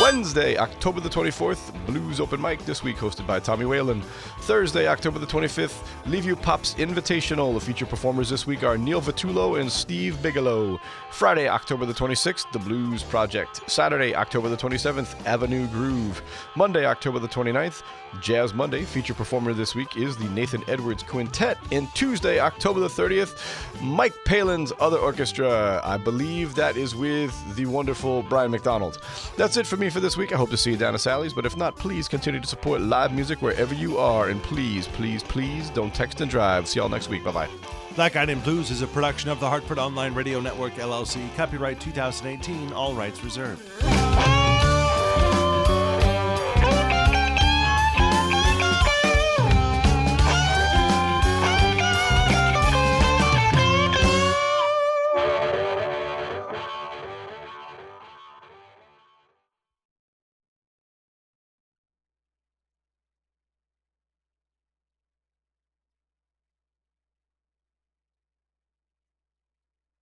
Wednesday, 0.00 0.56
October 0.56 1.00
the 1.00 1.08
24th, 1.08 1.74
Blues 1.84 2.20
Open 2.20 2.40
Mic 2.40 2.64
this 2.64 2.84
week, 2.84 2.98
hosted 2.98 3.26
by 3.26 3.40
Tommy 3.40 3.64
Whalen. 3.64 4.00
Thursday, 4.42 4.86
October 4.86 5.18
the 5.18 5.26
25th, 5.26 5.84
Leave 6.06 6.24
You 6.24 6.36
Pops 6.36 6.74
Invitational. 6.74 7.52
The 7.52 7.60
featured 7.60 7.88
performers 7.88 8.30
this 8.30 8.46
week 8.46 8.62
are 8.62 8.78
Neil 8.78 9.00
Vitullo 9.00 9.60
and 9.60 9.70
Steve 9.70 10.22
Bigelow. 10.22 10.78
Friday, 11.10 11.48
October 11.48 11.84
the 11.84 11.92
26th, 11.92 12.52
The 12.52 12.60
Blues 12.60 13.02
Project. 13.02 13.68
Saturday, 13.68 14.14
October 14.14 14.48
the 14.48 14.56
27th, 14.56 15.26
Avenue 15.26 15.66
Groove. 15.66 16.22
Monday, 16.54 16.86
October 16.86 17.18
the 17.18 17.26
29th, 17.26 17.82
Jazz 18.20 18.54
Monday. 18.54 18.84
Feature 18.84 19.14
performer 19.14 19.52
this 19.52 19.74
week 19.74 19.96
is 19.96 20.16
the 20.16 20.28
Nathan 20.28 20.62
Edwards 20.68 21.02
Quintet. 21.02 21.58
And 21.72 21.92
Tuesday, 21.96 22.38
October 22.38 22.78
the 22.78 22.86
30th, 22.86 23.82
Mike 23.82 24.14
Palin's 24.24 24.72
Other 24.78 24.98
Orchestra. 24.98 25.80
I 25.82 25.96
believe 25.96 26.54
that 26.54 26.76
is 26.76 26.94
with 26.94 27.34
the 27.56 27.66
wonderful 27.66 28.22
Brian 28.22 28.52
McDonald. 28.52 29.00
That's 29.36 29.56
it 29.56 29.66
for 29.66 29.76
me 29.76 29.87
for 29.90 30.00
this 30.00 30.16
week. 30.16 30.32
I 30.32 30.36
hope 30.36 30.50
to 30.50 30.56
see 30.56 30.70
you 30.70 30.76
down 30.76 30.94
at 30.94 31.00
Sally's, 31.00 31.32
but 31.32 31.46
if 31.46 31.56
not, 31.56 31.76
please 31.76 32.08
continue 32.08 32.40
to 32.40 32.46
support 32.46 32.80
live 32.80 33.12
music 33.12 33.42
wherever 33.42 33.74
you 33.74 33.98
are. 33.98 34.28
And 34.28 34.42
please, 34.42 34.88
please, 34.88 35.22
please 35.22 35.70
don't 35.70 35.94
text 35.94 36.20
and 36.20 36.30
drive. 36.30 36.68
See 36.68 36.80
y'all 36.80 36.88
next 36.88 37.08
week. 37.08 37.24
Bye 37.24 37.32
bye. 37.32 37.48
Black 37.94 38.16
Eyed 38.16 38.28
and 38.28 38.42
Blues 38.44 38.70
is 38.70 38.82
a 38.82 38.86
production 38.86 39.30
of 39.30 39.40
the 39.40 39.48
Hartford 39.48 39.78
Online 39.78 40.14
Radio 40.14 40.40
Network, 40.40 40.74
LLC. 40.74 41.34
Copyright 41.36 41.80
2018, 41.80 42.72
all 42.72 42.94
rights 42.94 43.24
reserved. 43.24 43.68